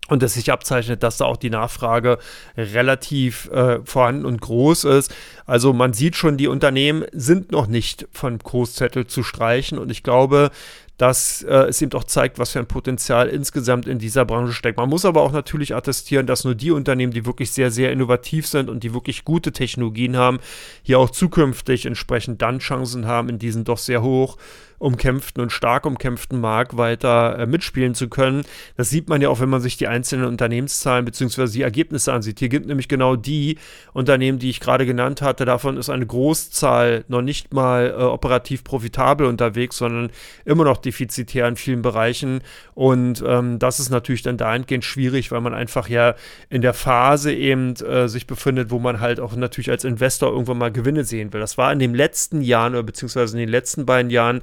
und 0.08 0.22
es 0.22 0.34
sich 0.34 0.50
abzeichnet, 0.50 1.02
dass 1.02 1.16
da 1.16 1.26
auch 1.26 1.36
die 1.36 1.50
Nachfrage 1.50 2.18
relativ 2.56 3.48
äh, 3.50 3.80
vorhanden 3.84 4.26
und 4.26 4.40
groß 4.40 4.84
ist. 4.84 5.14
Also 5.46 5.72
man 5.72 5.92
sieht 5.92 6.16
schon, 6.16 6.36
die 6.36 6.48
Unternehmen 6.48 7.04
sind 7.12 7.52
noch 7.52 7.66
nicht 7.66 8.08
von 8.10 8.38
Großzettel 8.38 9.06
zu 9.06 9.22
streichen 9.22 9.78
und 9.78 9.90
ich 9.90 10.02
glaube, 10.02 10.50
dass 10.98 11.42
äh, 11.42 11.64
es 11.68 11.82
eben 11.82 11.92
auch 11.94 12.04
zeigt, 12.04 12.38
was 12.38 12.52
für 12.52 12.60
ein 12.60 12.68
Potenzial 12.68 13.28
insgesamt 13.28 13.88
in 13.88 13.98
dieser 13.98 14.24
Branche 14.24 14.52
steckt. 14.52 14.78
Man 14.78 14.88
muss 14.88 15.04
aber 15.04 15.22
auch 15.22 15.32
natürlich 15.32 15.74
attestieren, 15.74 16.26
dass 16.26 16.44
nur 16.44 16.54
die 16.54 16.70
Unternehmen, 16.70 17.12
die 17.12 17.26
wirklich 17.26 17.50
sehr, 17.50 17.70
sehr 17.70 17.90
innovativ 17.90 18.46
sind 18.46 18.70
und 18.70 18.84
die 18.84 18.94
wirklich 18.94 19.24
gute 19.24 19.50
Technologien 19.50 20.16
haben, 20.16 20.38
hier 20.82 20.98
auch 20.98 21.10
zukünftig 21.10 21.86
entsprechend 21.86 22.42
dann 22.42 22.60
Chancen 22.60 23.06
haben, 23.06 23.28
in 23.28 23.38
diesen 23.38 23.64
doch 23.64 23.78
sehr 23.78 24.02
hoch 24.02 24.36
umkämpften 24.82 25.40
und 25.40 25.50
stark 25.50 25.86
umkämpften 25.86 26.40
Markt 26.40 26.76
weiter 26.76 27.38
äh, 27.38 27.46
mitspielen 27.46 27.94
zu 27.94 28.08
können. 28.08 28.42
Das 28.76 28.90
sieht 28.90 29.08
man 29.08 29.22
ja 29.22 29.28
auch, 29.28 29.38
wenn 29.38 29.48
man 29.48 29.60
sich 29.60 29.76
die 29.76 29.86
einzelnen 29.86 30.26
Unternehmenszahlen 30.26 31.04
bzw. 31.04 31.46
die 31.46 31.62
Ergebnisse 31.62 32.12
ansieht. 32.12 32.40
Hier 32.40 32.48
gibt 32.48 32.66
nämlich 32.66 32.88
genau 32.88 33.14
die 33.14 33.58
Unternehmen, 33.92 34.40
die 34.40 34.50
ich 34.50 34.58
gerade 34.58 34.84
genannt 34.84 35.22
hatte. 35.22 35.44
Davon 35.44 35.76
ist 35.76 35.88
eine 35.88 36.04
Großzahl 36.04 37.04
noch 37.06 37.22
nicht 37.22 37.54
mal 37.54 37.94
äh, 37.96 38.02
operativ 38.02 38.64
profitabel 38.64 39.28
unterwegs, 39.28 39.76
sondern 39.76 40.10
immer 40.44 40.64
noch 40.64 40.78
defizitär 40.78 41.46
in 41.46 41.54
vielen 41.54 41.82
Bereichen. 41.82 42.40
Und 42.74 43.22
ähm, 43.24 43.60
das 43.60 43.78
ist 43.78 43.90
natürlich 43.90 44.22
dann 44.22 44.36
dahingehend 44.36 44.84
schwierig, 44.84 45.30
weil 45.30 45.42
man 45.42 45.54
einfach 45.54 45.88
ja 45.88 46.16
in 46.50 46.60
der 46.60 46.74
Phase 46.74 47.32
eben 47.32 47.76
äh, 47.76 48.08
sich 48.08 48.26
befindet, 48.26 48.70
wo 48.70 48.80
man 48.80 48.98
halt 48.98 49.20
auch 49.20 49.36
natürlich 49.36 49.70
als 49.70 49.84
Investor 49.84 50.32
irgendwann 50.32 50.58
mal 50.58 50.72
Gewinne 50.72 51.04
sehen 51.04 51.32
will. 51.32 51.40
Das 51.40 51.56
war 51.56 51.72
in 51.72 51.78
den 51.78 51.94
letzten 51.94 52.42
Jahren 52.42 52.72
oder 52.72 52.82
beziehungsweise 52.82 53.36
in 53.36 53.40
den 53.40 53.48
letzten 53.48 53.86
beiden 53.86 54.10
Jahren 54.10 54.42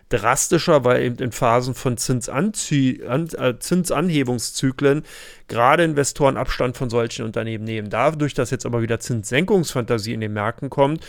drastischer, 0.11 0.83
weil 0.83 1.03
eben 1.03 1.15
in 1.17 1.31
Phasen 1.31 1.73
von 1.73 1.97
Zinsanzie 1.97 3.03
an, 3.07 3.27
äh, 3.37 3.57
Zinsanhebungszyklen 3.57 5.03
gerade 5.51 5.83
Investoren 5.83 6.37
Abstand 6.37 6.77
von 6.77 6.89
solchen 6.89 7.25
Unternehmen 7.25 7.65
nehmen. 7.65 7.89
Dadurch, 7.89 8.33
dass 8.33 8.51
jetzt 8.51 8.65
aber 8.65 8.81
wieder 8.81 9.01
Zinssenkungsfantasie 9.01 10.13
in 10.13 10.21
den 10.21 10.31
Märkten 10.31 10.69
kommt, 10.69 11.05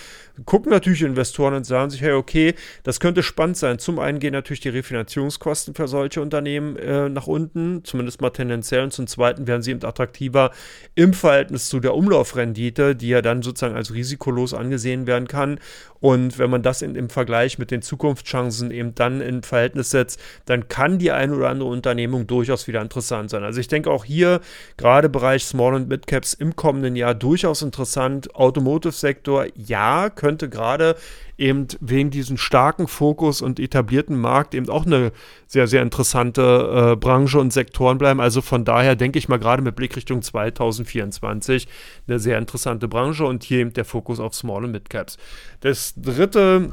gucken 0.47 0.73
natürlich 0.73 1.03
Investoren 1.03 1.55
und 1.55 1.65
sagen 1.65 1.91
sich, 1.91 2.03
hey, 2.03 2.13
okay, 2.13 2.55
das 2.83 2.99
könnte 2.99 3.23
spannend 3.23 3.57
sein. 3.57 3.79
Zum 3.79 4.01
einen 4.01 4.19
gehen 4.19 4.33
natürlich 4.33 4.59
die 4.59 4.71
Refinanzierungskosten 4.71 5.75
für 5.75 5.87
solche 5.87 6.21
Unternehmen 6.21 6.77
äh, 6.77 7.09
nach 7.09 7.29
unten, 7.29 7.85
zumindest 7.85 8.21
mal 8.21 8.31
tendenziell. 8.31 8.83
Und 8.83 8.93
zum 8.93 9.07
zweiten 9.07 9.47
werden 9.47 9.63
sie 9.63 9.71
eben 9.71 9.85
attraktiver 9.85 10.51
im 10.97 11.15
Verhältnis 11.15 11.69
zu 11.69 11.79
der 11.79 11.95
Umlaufrendite, 11.95 12.97
die 12.97 13.11
ja 13.11 13.23
dann 13.23 13.43
sozusagen 13.43 13.77
als 13.77 13.95
risikolos 13.95 14.55
angesehen 14.55 15.07
werden 15.07 15.29
kann. 15.29 15.61
Und 16.01 16.39
wenn 16.41 16.51
man 16.51 16.63
das 16.63 16.83
in, 16.83 16.97
im 16.97 17.11
Vergleich 17.11 17.59
mit 17.59 17.71
den 17.71 17.81
Zukunftschancen 17.81 18.73
eben 18.73 18.92
dann 18.95 19.21
in 19.21 19.43
Verhältnis 19.43 19.91
setzt, 19.91 20.21
dann 20.47 20.69
kann 20.69 20.99
die 20.99 21.11
eine 21.11 21.35
oder 21.35 21.49
andere 21.49 21.69
Unternehmung 21.69 22.27
durchaus 22.27 22.67
wieder 22.67 22.81
interessant 22.81 23.31
sein. 23.31 23.45
Also 23.45 23.61
ich 23.61 23.69
denke 23.69 23.91
auch 23.91 24.05
hier, 24.05 24.41
gerade 24.77 25.09
Bereich 25.09 25.45
Small 25.45 25.75
und 25.75 25.89
Mid 25.89 26.07
Caps 26.07 26.35
im 26.35 26.57
kommenden 26.57 26.97
Jahr 26.97 27.15
durchaus 27.15 27.63
interessant. 27.63 28.35
Automotive-Sektor, 28.35 29.47
ja, 29.57 30.11
könnte 30.11 30.49
gerade 30.49 30.97
eben 31.39 31.67
wegen 31.81 32.11
diesem 32.11 32.37
starken 32.37 32.87
Fokus 32.87 33.43
und 33.43 33.59
etablierten 33.59 34.19
Markt 34.19 34.55
eben 34.55 34.69
auch 34.69 34.87
eine 34.87 35.13
sehr, 35.47 35.67
sehr 35.67 35.83
interessante 35.83 36.93
äh, 36.93 36.97
Branche 36.97 37.39
und 37.39 37.53
Sektoren 37.53 37.99
bleiben. 37.99 38.21
Also 38.21 38.43
von 38.43 38.65
daher 38.65 38.97
denke 38.97 39.19
ich 39.19 39.29
mal 39.29 39.39
gerade 39.39 39.63
mit 39.63 39.75
Blick 39.75 39.97
Richtung 39.97 40.23
2024 40.23 41.67
eine 42.07 42.19
sehr 42.19 42.39
interessante 42.39 42.87
Branche 42.87 43.25
und 43.25 43.43
hier 43.43 43.59
eben 43.59 43.73
der 43.73 43.85
Fokus 43.85 44.21
auf 44.21 44.35
Small 44.35 44.65
und 44.65 44.73
Mid 44.73 44.89
Caps. 44.89 45.19
Das 45.61 45.95
dritte, 45.97 46.71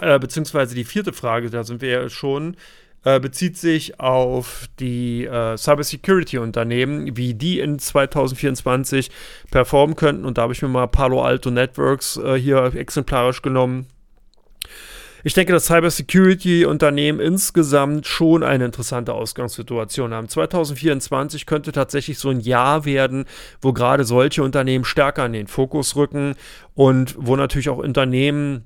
äh, 0.00 0.18
beziehungsweise 0.18 0.74
die 0.74 0.84
vierte 0.84 1.12
Frage, 1.12 1.50
da 1.50 1.64
sind 1.64 1.80
wir 1.82 1.90
ja 1.90 2.08
schon, 2.08 2.56
äh, 3.04 3.18
bezieht 3.18 3.56
sich 3.56 3.98
auf 3.98 4.68
die 4.78 5.24
äh, 5.24 5.56
Cybersecurity-Unternehmen, 5.56 7.16
wie 7.16 7.34
die 7.34 7.58
in 7.58 7.78
2024 7.78 9.10
performen 9.50 9.96
könnten. 9.96 10.24
Und 10.24 10.38
da 10.38 10.42
habe 10.42 10.52
ich 10.52 10.62
mir 10.62 10.68
mal 10.68 10.86
Palo 10.86 11.22
Alto 11.22 11.50
Networks 11.50 12.16
äh, 12.16 12.34
hier 12.34 12.72
exemplarisch 12.76 13.42
genommen. 13.42 13.86
ich 15.24 15.34
denke, 15.34 15.52
dass 15.52 15.66
Cybersecurity-Unternehmen 15.66 17.18
insgesamt 17.18 18.06
schon 18.06 18.44
eine 18.44 18.66
interessante 18.66 19.14
Ausgangssituation 19.14 20.14
haben. 20.14 20.28
2024 20.28 21.46
könnte 21.46 21.72
tatsächlich 21.72 22.20
so 22.20 22.30
ein 22.30 22.38
Jahr 22.38 22.84
werden, 22.84 23.24
wo 23.60 23.72
gerade 23.72 24.04
solche 24.04 24.44
Unternehmen 24.44 24.84
stärker 24.84 25.26
in 25.26 25.32
den 25.32 25.48
Fokus 25.48 25.96
rücken 25.96 26.36
und 26.74 27.16
wo 27.18 27.34
natürlich 27.34 27.68
auch 27.68 27.78
Unternehmen 27.78 28.64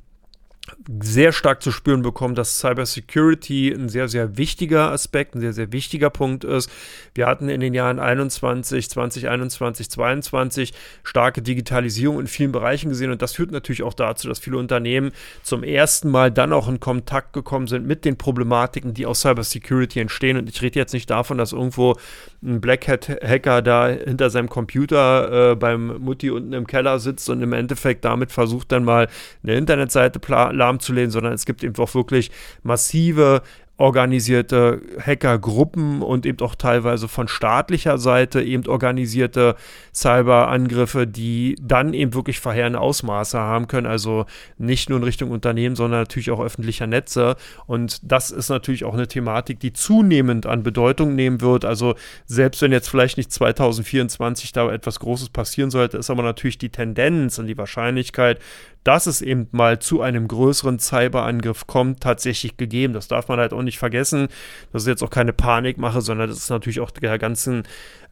sehr 1.02 1.32
stark 1.32 1.62
zu 1.62 1.72
spüren 1.72 2.02
bekommen, 2.02 2.34
dass 2.34 2.58
Cybersecurity 2.58 3.72
ein 3.72 3.88
sehr, 3.88 4.08
sehr 4.08 4.36
wichtiger 4.36 4.90
Aspekt, 4.90 5.34
ein 5.34 5.40
sehr, 5.40 5.52
sehr 5.52 5.72
wichtiger 5.72 6.10
Punkt 6.10 6.44
ist. 6.44 6.70
Wir 7.14 7.26
hatten 7.26 7.48
in 7.48 7.60
den 7.60 7.74
Jahren 7.74 7.98
21, 7.98 8.90
2021, 8.90 9.90
2022 9.90 10.72
starke 11.02 11.42
Digitalisierung 11.42 12.20
in 12.20 12.26
vielen 12.26 12.52
Bereichen 12.52 12.90
gesehen 12.90 13.10
und 13.10 13.22
das 13.22 13.32
führt 13.32 13.50
natürlich 13.50 13.82
auch 13.82 13.94
dazu, 13.94 14.28
dass 14.28 14.38
viele 14.38 14.58
Unternehmen 14.58 15.12
zum 15.42 15.62
ersten 15.62 16.10
Mal 16.10 16.30
dann 16.30 16.52
auch 16.52 16.68
in 16.68 16.80
Kontakt 16.80 17.32
gekommen 17.32 17.66
sind 17.66 17.86
mit 17.86 18.04
den 18.04 18.16
Problematiken, 18.16 18.94
die 18.94 19.06
aus 19.06 19.20
Cybersecurity 19.20 20.00
entstehen. 20.00 20.36
Und 20.36 20.48
ich 20.48 20.60
rede 20.62 20.78
jetzt 20.78 20.92
nicht 20.92 21.10
davon, 21.10 21.38
dass 21.38 21.52
irgendwo 21.52 21.96
ein 22.42 22.60
Black 22.60 22.88
Hat-Hacker 22.88 23.62
da 23.62 23.88
hinter 23.88 24.30
seinem 24.30 24.48
Computer 24.48 25.52
äh, 25.52 25.54
beim 25.56 25.98
Mutti 25.98 26.30
unten 26.30 26.52
im 26.52 26.66
Keller 26.66 26.98
sitzt 26.98 27.28
und 27.30 27.42
im 27.42 27.52
Endeffekt 27.52 28.04
damit 28.04 28.32
versucht, 28.32 28.72
dann 28.72 28.84
mal 28.84 29.08
eine 29.42 29.54
Internetseite 29.54 30.18
lahmzulegen, 30.56 31.10
sondern 31.10 31.32
es 31.32 31.46
gibt 31.46 31.62
eben 31.62 31.76
auch 31.76 31.94
wirklich 31.94 32.30
massive 32.62 33.42
organisierte 33.78 34.80
Hackergruppen 35.04 36.00
und 36.00 36.24
eben 36.24 36.40
auch 36.40 36.54
teilweise 36.54 37.08
von 37.08 37.28
staatlicher 37.28 37.98
Seite 37.98 38.42
eben 38.42 38.66
organisierte 38.66 39.54
Cyberangriffe, 39.94 41.06
die 41.06 41.56
dann 41.60 41.92
eben 41.92 42.14
wirklich 42.14 42.40
verheerende 42.40 42.80
Ausmaße 42.80 43.38
haben 43.38 43.66
können. 43.68 43.86
Also 43.86 44.24
nicht 44.56 44.88
nur 44.88 44.98
in 44.98 45.04
Richtung 45.04 45.30
Unternehmen, 45.30 45.76
sondern 45.76 46.00
natürlich 46.00 46.30
auch 46.30 46.40
öffentlicher 46.40 46.86
Netze. 46.86 47.36
Und 47.66 48.00
das 48.02 48.30
ist 48.30 48.48
natürlich 48.48 48.84
auch 48.84 48.94
eine 48.94 49.08
Thematik, 49.08 49.60
die 49.60 49.74
zunehmend 49.74 50.46
an 50.46 50.62
Bedeutung 50.62 51.14
nehmen 51.14 51.42
wird. 51.42 51.66
Also 51.66 51.96
selbst 52.24 52.62
wenn 52.62 52.72
jetzt 52.72 52.88
vielleicht 52.88 53.18
nicht 53.18 53.30
2024 53.30 54.52
da 54.52 54.72
etwas 54.72 55.00
Großes 55.00 55.28
passieren 55.28 55.70
sollte, 55.70 55.98
ist 55.98 56.08
aber 56.08 56.22
natürlich 56.22 56.56
die 56.56 56.70
Tendenz 56.70 57.38
und 57.38 57.46
die 57.46 57.58
Wahrscheinlichkeit, 57.58 58.40
dass 58.86 59.06
es 59.06 59.20
eben 59.20 59.48
mal 59.50 59.80
zu 59.80 60.00
einem 60.00 60.28
größeren 60.28 60.78
Cyberangriff 60.78 61.66
kommt, 61.66 62.00
tatsächlich 62.00 62.56
gegeben. 62.56 62.92
Das 62.92 63.08
darf 63.08 63.26
man 63.26 63.40
halt 63.40 63.52
auch 63.52 63.62
nicht 63.62 63.78
vergessen. 63.78 64.28
Das 64.72 64.82
ist 64.82 64.88
jetzt 64.88 65.02
auch 65.02 65.10
keine 65.10 65.32
Panikmache, 65.32 66.00
sondern 66.00 66.28
das 66.28 66.38
ist 66.38 66.50
natürlich 66.50 66.78
auch 66.78 66.92
der 66.92 67.18
ganzen 67.18 67.64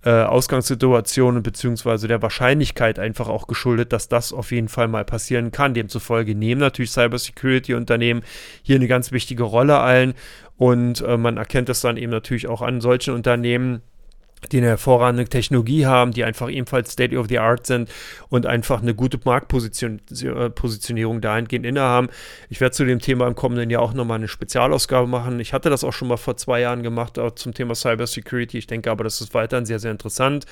äh, 0.04 0.10
Ausgangssituation 0.10 1.44
beziehungsweise 1.44 2.08
der 2.08 2.22
Wahrscheinlichkeit 2.22 2.98
einfach 2.98 3.28
auch 3.28 3.46
geschuldet, 3.46 3.92
dass 3.92 4.08
das 4.08 4.32
auf 4.32 4.50
jeden 4.50 4.68
Fall 4.68 4.88
mal 4.88 5.04
passieren 5.04 5.52
kann. 5.52 5.74
Demzufolge 5.74 6.34
nehmen 6.34 6.60
natürlich 6.60 6.90
Cybersecurity-Unternehmen 6.90 8.22
hier 8.62 8.76
eine 8.76 8.88
ganz 8.88 9.12
wichtige 9.12 9.44
Rolle 9.44 9.80
ein 9.80 10.14
und 10.56 11.02
äh, 11.02 11.16
man 11.16 11.36
erkennt 11.36 11.68
es 11.68 11.82
dann 11.82 11.96
eben 11.96 12.10
natürlich 12.10 12.48
auch 12.48 12.62
an 12.62 12.80
solchen 12.80 13.14
Unternehmen, 13.14 13.80
die 14.52 14.58
eine 14.58 14.66
hervorragende 14.68 15.24
Technologie 15.24 15.86
haben, 15.86 16.12
die 16.12 16.24
einfach 16.24 16.50
ebenfalls 16.50 16.92
State 16.92 17.16
of 17.16 17.28
the 17.28 17.38
Art 17.38 17.66
sind 17.66 17.90
und 18.28 18.46
einfach 18.46 18.82
eine 18.82 18.94
gute 18.94 19.18
Marktpositionierung 19.24 21.20
dahingehend 21.20 21.66
innehaben. 21.66 22.08
Ich 22.48 22.60
werde 22.60 22.74
zu 22.74 22.84
dem 22.84 23.00
Thema 23.00 23.26
im 23.26 23.34
kommenden 23.34 23.70
Jahr 23.70 23.82
auch 23.82 23.94
nochmal 23.94 24.18
eine 24.18 24.28
Spezialausgabe 24.28 25.06
machen. 25.06 25.40
Ich 25.40 25.52
hatte 25.52 25.70
das 25.70 25.84
auch 25.84 25.92
schon 25.92 26.08
mal 26.08 26.16
vor 26.16 26.36
zwei 26.36 26.60
Jahren 26.60 26.82
gemacht, 26.82 27.18
zum 27.36 27.54
Thema 27.54 27.74
Cybersecurity. 27.74 28.58
Ich 28.58 28.66
denke 28.66 28.90
aber, 28.90 29.04
das 29.04 29.20
ist 29.20 29.34
weiterhin 29.34 29.66
sehr, 29.66 29.78
sehr 29.78 29.90
interessant. 29.90 30.46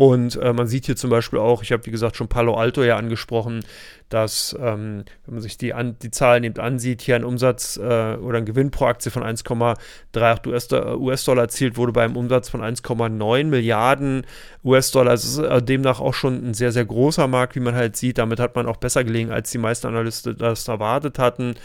Und 0.00 0.36
äh, 0.36 0.54
man 0.54 0.66
sieht 0.66 0.86
hier 0.86 0.96
zum 0.96 1.10
Beispiel 1.10 1.38
auch, 1.38 1.62
ich 1.62 1.72
habe 1.72 1.84
wie 1.84 1.90
gesagt 1.90 2.16
schon 2.16 2.26
Palo 2.26 2.54
Alto 2.54 2.82
ja 2.82 2.96
angesprochen, 2.96 3.60
dass, 4.08 4.56
ähm, 4.58 5.04
wenn 5.26 5.34
man 5.34 5.42
sich 5.42 5.58
die, 5.58 5.74
an, 5.74 5.98
die 6.02 6.10
Zahlen 6.10 6.42
eben 6.42 6.58
ansieht, 6.58 7.02
hier 7.02 7.16
ein 7.16 7.24
Umsatz 7.24 7.76
äh, 7.76 8.14
oder 8.14 8.38
ein 8.38 8.46
Gewinn 8.46 8.70
pro 8.70 8.86
Aktie 8.86 9.10
von 9.10 9.22
1,38 9.22 10.46
US-Dollar 10.46 10.98
US 10.98 11.28
erzielt 11.28 11.76
wurde 11.76 11.92
bei 11.92 12.02
einem 12.02 12.16
Umsatz 12.16 12.48
von 12.48 12.62
1,9 12.62 13.44
Milliarden 13.44 14.26
US-Dollar. 14.64 15.12
Das 15.12 15.24
ist 15.24 15.36
äh, 15.36 15.60
demnach 15.60 16.00
auch 16.00 16.14
schon 16.14 16.48
ein 16.48 16.54
sehr, 16.54 16.72
sehr 16.72 16.86
großer 16.86 17.28
Markt, 17.28 17.54
wie 17.54 17.60
man 17.60 17.74
halt 17.74 17.94
sieht. 17.94 18.16
Damit 18.16 18.40
hat 18.40 18.56
man 18.56 18.64
auch 18.64 18.78
besser 18.78 19.04
gelegen, 19.04 19.30
als 19.30 19.50
die 19.50 19.58
meisten 19.58 19.86
Analysten 19.86 20.34
das 20.34 20.66
erwartet 20.66 21.18
hatten. 21.18 21.56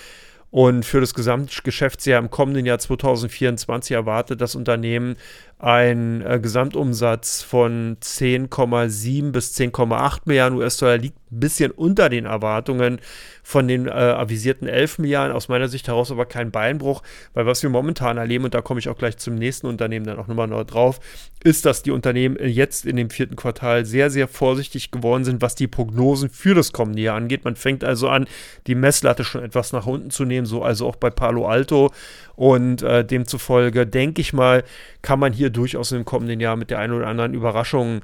Und 0.51 0.85
für 0.85 1.01
das 1.01 1.13
Gesamtgeschäftsjahr 1.13 2.17
im 2.17 2.29
kommenden 2.29 2.65
Jahr 2.65 2.79
2024 2.79 3.93
erwartet 3.93 4.39
das 4.39 4.55
Unternehmen 4.55 5.17
ein 5.65 6.21
äh, 6.21 6.39
Gesamtumsatz 6.39 7.41
von 7.41 7.97
10,7 7.99 9.32
bis 9.32 9.58
10,8 9.58 10.19
Milliarden 10.25 10.60
US-Dollar 10.60 10.99
liegt 10.99 11.17
ein 11.32 11.39
bisschen 11.39 11.71
unter 11.71 12.08
den 12.08 12.25
Erwartungen 12.25 12.99
von 13.41 13.67
den 13.67 13.88
äh, 13.88 13.91
avisierten 13.91 14.67
11 14.67 14.99
Milliarden. 14.99 15.36
Aus 15.36 15.47
meiner 15.47 15.67
Sicht 15.67 15.88
heraus 15.88 16.12
aber 16.12 16.28
kein 16.28 16.51
Beinbruch, 16.51 17.01
weil 17.34 17.47
was 17.47 17.63
wir 17.63 17.71
momentan 17.71 18.17
erleben, 18.17 18.45
und 18.45 18.54
da 18.54 18.62
komme 18.62 18.80
ich 18.80 18.89
auch 18.89 18.97
gleich 18.97 19.17
zum 19.17 19.34
nächsten 19.34 19.65
Unternehmen 19.65 20.06
dann 20.06 20.19
auch 20.19 20.28
nochmal 20.28 20.47
noch 20.47 20.63
drauf, 20.65 20.99
ist, 21.43 21.65
dass 21.65 21.82
die 21.82 21.91
Unternehmen 21.91 22.38
jetzt 22.39 22.86
in 22.86 22.95
dem 22.95 23.10
vierten 23.10 23.36
Quartal 23.36 23.86
sehr, 23.86 24.12
sehr 24.12 24.28
vorsichtig 24.28 24.91
geworden 24.91 25.25
sind, 25.25 25.41
was 25.41 25.56
die 25.56 25.67
Prognosen 25.67 26.30
für 26.30 26.54
das 26.54 26.73
kommende 26.73 27.01
Jahr 27.01 27.17
angeht. 27.17 27.43
Man 27.43 27.56
fängt 27.56 27.84
also 27.84 28.08
an, 28.08 28.28
die 28.67 28.75
Messlatte 28.75 29.23
schon 29.23 29.43
etwas 29.43 29.73
nach 29.73 29.88
unten 29.88 30.12
zu 30.12 30.25
nehmen, 30.25 30.45
so 30.45 30.62
also 30.62 30.88
auch 30.88 30.95
bei 30.95 31.10
Palo 31.10 31.47
Alto. 31.47 31.91
Und 32.36 32.82
äh, 32.82 33.06
demzufolge 33.06 33.88
denke 33.88 34.21
ich 34.21 34.34
mal, 34.34 34.63
kann 35.01 35.19
man 35.19 35.34
hier 35.34 35.49
durchaus 35.55 35.91
im 35.91 36.05
kommenden 36.05 36.39
Jahr 36.39 36.55
mit 36.55 36.69
der 36.69 36.79
einen 36.79 36.93
oder 36.93 37.07
anderen 37.07 37.33
Überraschung 37.33 38.01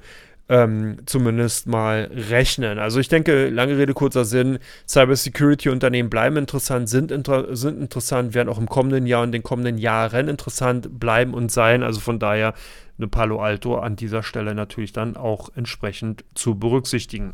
ähm, 0.52 0.98
zumindest 1.06 1.68
mal 1.68 2.12
rechnen. 2.14 2.78
Also 2.78 3.00
ich 3.00 3.08
denke, 3.08 3.50
lange 3.50 3.78
Rede, 3.78 3.94
kurzer 3.94 4.26
Sinn, 4.26 4.60
Cybersecurity-Unternehmen 4.88 6.10
bleiben 6.10 6.36
interessant, 6.36 6.90
sind, 6.90 7.10
inter 7.10 7.56
sind 7.56 7.80
interessant, 7.80 8.34
werden 8.34 8.50
auch 8.50 8.58
im 8.58 8.68
kommenden 8.68 9.08
Jahr 9.08 9.24
und 9.24 9.32
den 9.32 9.44
kommenden 9.44 9.78
Jahren 9.78 10.28
interessant 10.28 11.00
bleiben 11.00 11.34
und 11.34 11.52
sein. 11.52 11.84
Also 11.84 12.02
von 12.02 12.20
daher 12.20 12.54
eine 12.98 13.08
Palo 13.08 13.40
Alto 13.40 13.78
an 13.78 13.96
dieser 13.96 14.24
Stelle 14.24 14.54
natürlich 14.54 14.92
dann 14.92 15.16
auch 15.16 15.50
entsprechend 15.56 16.26
zu 16.36 16.56
berücksichtigen. 16.56 17.32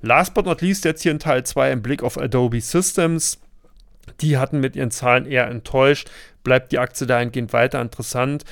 Last 0.00 0.32
but 0.32 0.46
not 0.46 0.62
least 0.62 0.86
jetzt 0.86 1.02
hier 1.02 1.12
in 1.12 1.18
Teil 1.18 1.44
2 1.44 1.70
ein 1.70 1.82
Blick 1.82 2.02
auf 2.02 2.18
Adobe 2.18 2.62
Systems. 2.62 3.40
Die 4.20 4.38
hatten 4.38 4.60
mit 4.60 4.76
ihren 4.76 4.90
Zahlen 4.90 5.26
eher 5.26 5.48
enttäuscht 5.48 6.10
bleibt 6.44 6.70
die 6.70 6.78
Aktie 6.78 7.06
dahingehend 7.06 7.52
weiter 7.52 7.80
interessant. 7.80 8.44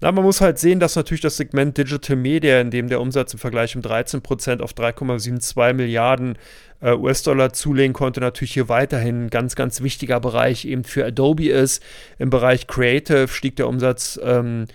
Na, 0.00 0.12
man 0.12 0.24
muss 0.24 0.40
halt 0.40 0.58
sehen, 0.58 0.80
dass 0.80 0.96
natürlich 0.96 1.22
das 1.22 1.38
Segment 1.38 1.78
Digital 1.78 2.16
Media, 2.16 2.60
in 2.60 2.70
dem 2.70 2.88
der 2.88 3.00
Umsatz 3.00 3.32
im 3.32 3.38
Vergleich 3.38 3.74
um 3.76 3.82
13% 3.82 4.60
auf 4.60 4.72
3,72 4.72 5.72
Milliarden 5.72 6.36
äh, 6.82 6.92
US-Dollar 6.92 7.52
zulegen 7.52 7.94
konnte, 7.94 8.20
natürlich 8.20 8.52
hier 8.52 8.68
weiterhin 8.68 9.26
ein 9.26 9.30
ganz, 9.30 9.54
ganz 9.54 9.80
wichtiger 9.80 10.20
Bereich 10.20 10.66
eben 10.66 10.84
für 10.84 11.06
Adobe 11.06 11.48
ist. 11.48 11.82
Im 12.18 12.28
Bereich 12.28 12.66
Creative 12.66 13.28
stieg 13.28 13.56
der 13.56 13.68
Umsatz 13.68 14.20
ähm, 14.22 14.66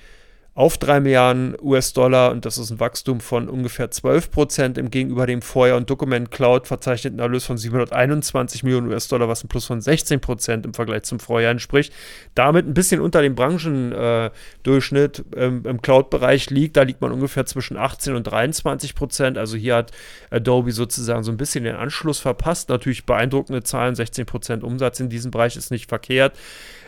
auf 0.53 0.77
3 0.77 0.99
Milliarden 0.99 1.55
US-Dollar 1.61 2.31
und 2.31 2.43
das 2.43 2.57
ist 2.57 2.71
ein 2.71 2.79
Wachstum 2.81 3.21
von 3.21 3.47
ungefähr 3.47 3.89
12 3.89 4.31
Prozent 4.31 4.77
im 4.77 4.91
gegenüber 4.91 5.25
dem 5.25 5.41
Vorjahr 5.41 5.77
und 5.77 5.89
Document 5.89 6.29
Cloud 6.29 6.67
verzeichneten 6.67 7.19
Erlös 7.19 7.45
von 7.45 7.57
721 7.57 8.63
Millionen 8.63 8.91
US-Dollar, 8.91 9.29
was 9.29 9.45
ein 9.45 9.47
Plus 9.47 9.65
von 9.65 9.79
16 9.79 10.19
Prozent 10.19 10.65
im 10.65 10.73
Vergleich 10.73 11.03
zum 11.03 11.21
Vorjahr 11.21 11.51
entspricht. 11.51 11.93
Damit 12.35 12.67
ein 12.67 12.73
bisschen 12.73 12.99
unter 12.99 13.21
dem 13.21 13.33
Branchendurchschnitt 13.33 15.23
äh, 15.35 15.45
ähm, 15.45 15.63
im 15.65 15.81
Cloud-Bereich 15.81 16.49
liegt. 16.49 16.75
Da 16.75 16.81
liegt 16.81 16.99
man 16.99 17.13
ungefähr 17.13 17.45
zwischen 17.45 17.77
18 17.77 18.13
und 18.13 18.23
23 18.23 18.93
Prozent. 18.93 19.37
Also 19.37 19.55
hier 19.55 19.75
hat 19.75 19.91
Adobe 20.31 20.73
sozusagen 20.73 21.23
so 21.23 21.31
ein 21.31 21.37
bisschen 21.37 21.63
den 21.63 21.75
Anschluss 21.75 22.19
verpasst. 22.19 22.67
Natürlich 22.67 23.05
beeindruckende 23.05 23.63
Zahlen, 23.63 23.95
16 23.95 24.25
Prozent 24.25 24.63
Umsatz 24.65 24.99
in 24.99 25.07
diesem 25.07 25.31
Bereich 25.31 25.55
ist 25.55 25.71
nicht 25.71 25.87
verkehrt. 25.87 26.33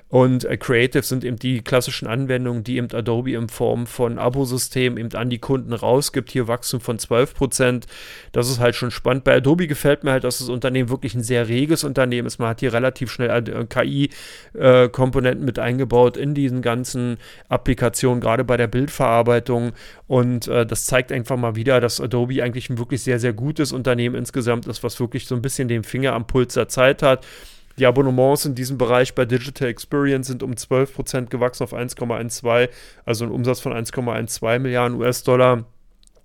Und 0.10 0.46
äh, 0.46 0.58
Creative 0.58 1.02
sind 1.02 1.24
eben 1.24 1.38
die 1.38 1.62
klassischen 1.62 2.08
Anwendungen, 2.08 2.64
die 2.64 2.78
eben 2.78 2.92
Adobe 2.94 3.34
in 3.34 3.50
Form 3.50 3.88
von 3.88 4.20
Abo-System 4.20 4.98
eben 4.98 5.12
an 5.16 5.32
die 5.32 5.40
Kunden 5.40 5.74
rausgibt. 5.74 6.30
Hier 6.30 6.48
Wachstum 6.48 6.82
von 6.82 7.00
12 7.00 7.34
Prozent. 7.34 7.88
Das 8.32 8.48
ist 8.48 8.60
halt 8.60 8.76
schon 8.76 8.92
spannend. 8.92 9.24
Bei 9.24 9.36
Adobe 9.38 9.66
gefällt 9.66 10.04
mir 10.04 10.12
halt, 10.12 10.24
dass 10.24 10.38
das 10.38 10.50
Unternehmen 10.50 10.90
wirklich 10.90 11.16
ein 11.16 11.24
sehr 11.24 11.48
reges 11.48 11.84
Unternehmen 11.84 12.28
ist. 12.28 12.38
Man 12.38 12.50
hat 12.50 12.60
hier 12.60 12.74
relativ 12.74 13.12
schnell 13.12 13.32
äh, 13.32 13.66
KI-Komponenten 13.66 15.44
äh, 15.44 15.46
mit 15.46 15.58
eingebaut 15.58 16.16
in 16.16 16.36
diesen 16.36 16.62
ganzen 16.62 17.18
Applikationen, 17.50 18.22
gerade 18.22 18.44
bei 18.44 18.56
der 18.56 18.68
Bildverarbeitung. 18.68 19.72
Und 20.08 20.48
äh, 20.48 20.66
das 20.66 20.86
zeigt 20.86 21.12
einfach 21.12 21.38
mal 21.38 21.56
wieder, 21.56 21.82
dass 21.82 22.00
Adobe 22.00 22.44
eigentlich 22.44 22.70
ein 22.70 22.78
wirklich 22.78 23.02
sehr, 23.02 23.20
sehr 23.20 23.34
gutes 23.34 23.72
Unternehmen 23.72 24.16
insgesamt 24.16 24.68
ist, 24.68 24.84
was 24.84 25.00
wirklich 25.00 25.26
so 25.26 25.34
ein 25.34 25.42
bisschen 25.42 25.68
den 25.68 25.84
Finger 25.84 26.14
am 26.14 26.28
Puls 26.28 26.54
der 26.54 26.68
Zeit 26.68 27.02
hat. 27.02 27.26
Die 27.78 27.86
Abonnements 27.86 28.46
in 28.46 28.56
diesem 28.56 28.78
Bereich 28.78 29.16
bei 29.16 29.26
Digital 29.26 29.68
Experience 29.68 30.28
sind 30.28 30.44
um 30.44 30.52
12% 30.52 31.28
gewachsen 31.28 31.64
auf 31.64 31.74
1,12, 31.74 32.70
also 33.06 33.26
ein 33.26 33.32
Umsatz 33.32 33.60
von 33.60 33.74
1,12 33.74 34.60
Milliarden 34.60 34.98
US-Dollar. 35.00 35.66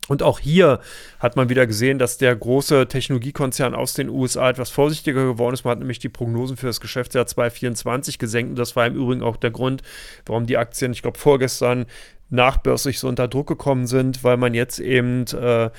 Und 0.08 0.22
auch 0.22 0.38
hier 0.40 0.80
hat 1.20 1.37
man 1.37 1.50
wieder 1.50 1.66
gesehen, 1.66 1.98
dass 1.98 2.16
der 2.16 2.34
große 2.34 2.88
Technologiekonzern 2.88 3.74
aus 3.74 3.92
den 3.92 4.08
USA 4.08 4.48
etwas 4.48 4.70
vorsichtiger 4.70 5.24
geworden 5.26 5.52
ist. 5.52 5.64
Man 5.64 5.72
hat 5.72 5.78
nämlich 5.80 5.98
die 5.98 6.08
Prognosen 6.08 6.56
für 6.56 6.66
das 6.66 6.80
Geschäftsjahr 6.80 7.26
2024 7.26 8.18
gesenkt. 8.18 8.50
Und 8.50 8.58
das 8.58 8.74
war 8.74 8.87
im 8.87 8.96
Übrigen 8.96 9.22
auch 9.22 9.37
der 9.37 9.50
Grund, 9.50 9.82
warum 10.24 10.46
die 10.46 10.56
Aktien, 10.56 10.92
ich 10.92 11.02
glaube, 11.02 11.18
vorgestern 11.18 11.84
nachbörslich 12.30 12.98
so 12.98 13.08
unter 13.08 13.28
Druck 13.28 13.48
gekommen 13.48 13.87
sind, 13.87 14.24
weil 14.24 14.38
man 14.38 14.54
jetzt 14.54 14.80
eben 14.80 15.26
äh, 15.26 15.70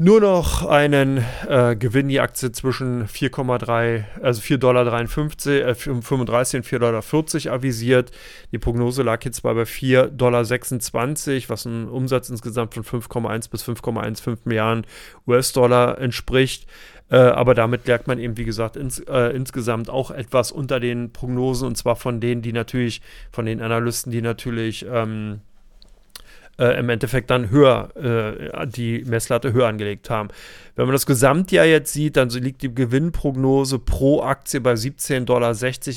nur 0.00 0.20
noch 0.20 0.64
einen 0.64 1.24
äh, 1.48 1.74
Gewinn 1.74 2.08
die 2.08 2.20
Aktie 2.20 2.52
zwischen 2.52 3.06
4,3, 3.06 4.04
also 4.22 4.40
4,53 4.40 4.58
Dollar, 4.58 4.86
äh, 5.68 5.74
35 5.74 6.58
und 6.58 6.66
4,40 6.66 6.78
Dollar 6.78 7.54
avisiert. 7.54 8.12
Die 8.52 8.58
Prognose 8.58 9.02
lag 9.02 9.24
jetzt 9.24 9.42
bei 9.42 9.50
4,26 9.50 10.10
Dollar, 10.16 11.48
was 11.48 11.64
ein 11.64 11.88
Umsatz 11.88 12.30
insgesamt 12.30 12.74
von 12.74 12.84
5,1 12.84 13.50
bis 13.50 13.64
5,15 13.64 14.38
Milliarden 14.44 14.86
US-Dollar 15.26 15.98
entspricht. 15.98 16.68
Äh, 17.10 17.16
aber 17.16 17.54
damit 17.54 17.86
lernt 17.88 18.06
man 18.06 18.20
eben, 18.20 18.36
wie 18.36 18.44
gesagt, 18.44 18.76
ins, 18.76 19.00
äh, 19.00 19.34
insgesamt 19.34 19.90
auch 19.90 20.12
etwas 20.12 20.52
unter 20.52 20.78
den 20.78 21.12
Prognosen 21.12 21.66
und 21.66 21.76
zwar 21.76 21.96
von 21.96 22.20
denen, 22.20 22.42
die 22.42 22.52
natürlich, 22.52 23.00
von 23.32 23.46
den 23.46 23.60
Analysten, 23.60 24.12
die 24.12 24.22
natürlich 24.22 24.86
ähm, 24.88 25.40
äh, 26.58 26.78
im 26.78 26.88
Endeffekt 26.88 27.30
dann 27.30 27.50
höher, 27.50 27.90
äh, 27.96 28.66
die 28.66 29.04
Messlatte 29.06 29.52
höher 29.52 29.68
angelegt 29.68 30.10
haben. 30.10 30.28
Wenn 30.76 30.86
man 30.86 30.92
das 30.92 31.06
Gesamtjahr 31.06 31.66
jetzt 31.66 31.92
sieht, 31.92 32.16
dann 32.16 32.28
liegt 32.30 32.62
die 32.62 32.74
Gewinnprognose 32.74 33.78
pro 33.78 34.22
Aktie 34.22 34.60
bei 34.60 34.74
17,60 34.74 35.24
Dollar 35.24 35.54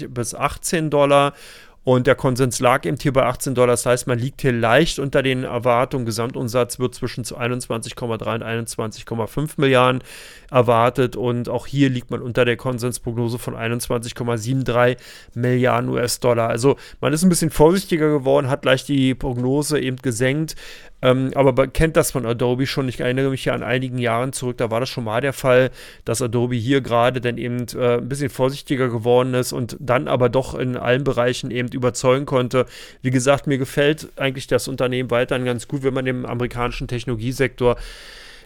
bis 0.10 0.36
18 0.36 0.90
Dollar. 0.90 1.34
Und 1.84 2.06
der 2.06 2.14
Konsens 2.14 2.60
lag 2.60 2.86
eben 2.86 2.98
hier 3.02 3.12
bei 3.12 3.24
18 3.24 3.56
Dollar. 3.56 3.74
Das 3.74 3.88
heißt, 3.88 4.06
man 4.06 4.20
liegt 4.20 4.42
hier 4.42 4.52
leicht 4.52 5.00
unter 5.00 5.24
den 5.24 5.44
Erwartungen. 5.44 6.06
Gesamtumsatz 6.06 6.78
wird 6.78 6.94
zwischen 6.94 7.24
21,3 7.24 8.12
und 8.12 8.44
21,5 8.44 9.54
Milliarden 9.58 10.04
erwartet. 10.52 11.16
Und 11.16 11.50
auch 11.50 11.66
hier 11.66 11.90
liegt 11.90 12.12
man 12.12 12.22
unter 12.22 12.46
der 12.46 12.56
Konsensprognose 12.56 13.40
von 13.40 13.56
21,73 13.56 14.98
Milliarden 15.34 15.90
US-Dollar. 15.90 16.50
Also 16.50 16.76
man 17.00 17.14
ist 17.14 17.24
ein 17.24 17.30
bisschen 17.30 17.50
vorsichtiger 17.50 18.10
geworden, 18.10 18.50
hat 18.50 18.64
leicht 18.64 18.88
die 18.88 19.16
Prognose 19.16 19.80
eben 19.80 19.98
gesenkt. 19.98 20.56
Ähm, 21.02 21.32
aber 21.36 21.68
kennt 21.68 21.98
das 21.98 22.12
von 22.12 22.26
Adobe 22.26 22.68
schon. 22.68 22.88
Ich 22.88 23.00
erinnere 23.00 23.32
mich 23.32 23.46
ja 23.46 23.54
an 23.54 23.64
einigen 23.64 23.98
Jahren 23.98 24.34
zurück, 24.34 24.58
da 24.58 24.70
war 24.70 24.80
das 24.80 24.90
schon 24.90 25.04
mal 25.04 25.22
der 25.22 25.34
Fall, 25.34 25.72
dass 26.06 26.22
Adobe 26.22 26.56
hier 26.56 26.82
gerade 26.82 27.22
dann 27.22 27.38
eben 27.38 27.66
äh, 27.76 27.98
ein 27.98 28.08
bisschen 28.08 28.30
vorsichtiger 28.30 28.90
geworden 28.90 29.34
ist 29.34 29.52
und 29.52 29.78
dann 29.80 30.08
aber 30.08 30.30
doch 30.30 30.54
in 30.54 30.78
allen 30.78 31.04
Bereichen 31.04 31.50
eben 31.50 31.70
überzeugen 31.70 32.26
konnte. 32.26 32.66
Wie 33.02 33.12
gesagt, 33.12 33.48
mir 33.48 33.58
gefällt 33.58 34.10
eigentlich 34.16 34.48
das 34.48 34.68
Unternehmen 34.68 35.10
weiterhin 35.10 35.46
ganz 35.46 35.68
gut, 35.68 35.84
wenn 35.84 35.94
man 35.94 36.06
im 36.06 36.26
amerikanischen 36.26 36.88
Technologiesektor 36.88 37.78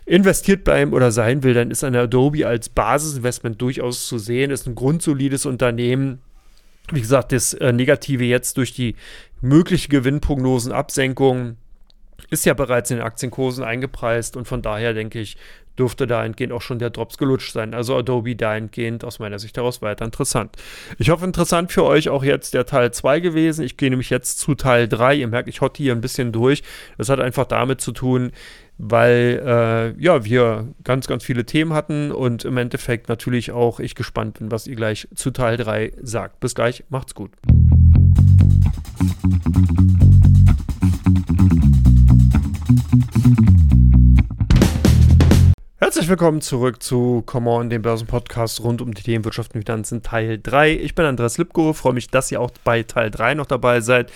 investiert 0.05 0.63
bleiben 0.63 0.93
oder 0.93 1.11
sein 1.11 1.43
will, 1.43 1.55
dann 1.55 1.71
ist 1.71 1.83
eine 1.83 2.01
Adobe 2.01 2.47
als 2.47 2.69
Basisinvestment 2.69 3.59
durchaus 3.59 4.07
zu 4.07 4.19
sehen, 4.19 4.51
ist 4.51 4.67
ein 4.67 4.75
grundsolides 4.75 5.45
Unternehmen. 5.45 6.19
Wie 6.91 7.01
gesagt, 7.01 7.31
das 7.31 7.55
äh, 7.55 7.73
Negative 7.73 8.23
jetzt 8.23 8.57
durch 8.57 8.71
die 8.73 8.95
mögliche 9.41 9.89
Gewinnprognosenabsenkung 9.89 11.57
ist 12.29 12.45
ja 12.45 12.53
bereits 12.53 12.91
in 12.91 12.97
den 12.97 13.05
Aktienkursen 13.05 13.63
eingepreist 13.63 14.37
und 14.37 14.47
von 14.47 14.61
daher 14.61 14.93
denke 14.93 15.19
ich, 15.19 15.37
dürfte 15.77 16.07
dahingehend 16.07 16.53
auch 16.53 16.61
schon 16.61 16.79
der 16.79 16.89
Drops 16.89 17.17
gelutscht 17.17 17.53
sein. 17.53 17.73
Also 17.73 17.95
Adobe 17.95 18.35
dahingehend 18.35 19.03
aus 19.03 19.19
meiner 19.19 19.39
Sicht 19.39 19.57
heraus 19.57 19.81
weiter 19.81 20.05
interessant. 20.05 20.55
Ich 20.97 21.09
hoffe, 21.09 21.25
interessant 21.25 21.71
für 21.71 21.83
euch 21.83 22.09
auch 22.09 22.23
jetzt 22.23 22.53
der 22.53 22.65
Teil 22.65 22.91
2 22.91 23.19
gewesen. 23.19 23.63
Ich 23.63 23.77
gehe 23.77 23.89
nämlich 23.89 24.09
jetzt 24.09 24.39
zu 24.39 24.55
Teil 24.55 24.87
3. 24.87 25.15
Ihr 25.15 25.27
merkt, 25.27 25.49
ich 25.49 25.61
hotte 25.61 25.83
hier 25.83 25.93
ein 25.93 26.01
bisschen 26.01 26.31
durch. 26.31 26.63
Das 26.97 27.09
hat 27.09 27.19
einfach 27.19 27.45
damit 27.45 27.81
zu 27.81 27.91
tun, 27.91 28.31
weil 28.77 29.41
äh, 29.45 30.01
ja, 30.01 30.23
wir 30.25 30.67
ganz, 30.83 31.07
ganz 31.07 31.23
viele 31.23 31.45
Themen 31.45 31.73
hatten 31.73 32.11
und 32.11 32.45
im 32.45 32.57
Endeffekt 32.57 33.09
natürlich 33.09 33.51
auch 33.51 33.79
ich 33.79 33.95
gespannt 33.95 34.39
bin, 34.39 34.51
was 34.51 34.67
ihr 34.67 34.75
gleich 34.75 35.07
zu 35.15 35.31
Teil 35.31 35.57
3 35.57 35.93
sagt. 36.01 36.39
Bis 36.39 36.55
gleich, 36.55 36.83
macht's 36.89 37.15
gut. 37.15 37.31
Herzlich 45.77 46.09
willkommen 46.09 46.41
zurück 46.41 46.81
zu 46.81 47.21
Come 47.27 47.49
On, 47.49 47.69
dem 47.69 47.83
Börsenpodcast 47.83 48.61
rund 48.61 48.81
um 48.81 48.91
die 48.93 49.03
Themen 49.03 49.23
Wirtschaft 49.23 49.53
und 49.53 49.61
Finanzen 49.61 50.01
Teil 50.01 50.39
3. 50.41 50.71
Ich 50.71 50.95
bin 50.95 51.05
Andreas 51.05 51.37
Lipko, 51.37 51.73
freue 51.73 51.93
mich, 51.93 52.07
dass 52.07 52.31
ihr 52.31 52.41
auch 52.41 52.49
bei 52.63 52.81
Teil 52.81 53.11
3 53.11 53.35
noch 53.35 53.45
dabei 53.45 53.81
seid. 53.81 54.11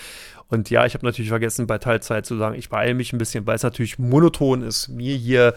Und 0.47 0.71
ja, 0.71 0.87
ich 0.87 0.95
habe 0.95 1.05
natürlich 1.05 1.29
vergessen, 1.29 1.67
bei 1.67 1.77
Teil 1.77 2.01
2 2.01 2.21
zu 2.21 2.37
sagen, 2.37 2.55
ich 2.55 2.69
beeile 2.69 2.95
mich 2.95 3.13
ein 3.13 3.19
bisschen, 3.19 3.45
weil 3.45 3.55
es 3.55 3.63
natürlich 3.63 3.99
monoton 3.99 4.63
ist, 4.63 4.87
mir 4.87 5.15
hier 5.15 5.53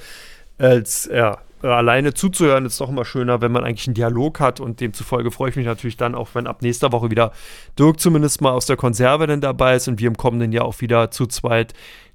als 0.58 1.08
ja, 1.10 1.38
alleine 1.62 2.12
zuzuhören. 2.12 2.66
Ist 2.66 2.80
doch 2.80 2.90
immer 2.90 3.06
schöner, 3.06 3.40
wenn 3.40 3.52
man 3.52 3.64
eigentlich 3.64 3.86
einen 3.86 3.94
Dialog 3.94 4.38
hat 4.40 4.60
und 4.60 4.80
demzufolge 4.80 5.30
freue 5.30 5.50
ich 5.50 5.56
mich 5.56 5.66
natürlich 5.66 5.96
dann 5.96 6.14
auch, 6.14 6.30
wenn 6.34 6.46
ab 6.46 6.60
nächster 6.60 6.92
Woche 6.92 7.10
wieder 7.10 7.32
Dirk 7.78 8.00
zumindest 8.00 8.42
mal 8.42 8.50
aus 8.50 8.66
der 8.66 8.76
Konserve 8.76 9.26
dann 9.26 9.40
dabei 9.40 9.76
ist 9.76 9.88
und 9.88 9.98
wir 9.98 10.08
im 10.08 10.16
kommenden 10.16 10.52
Jahr 10.52 10.66
auch 10.66 10.80
wieder 10.82 11.10
zu 11.10 11.26
zweit 11.26 11.72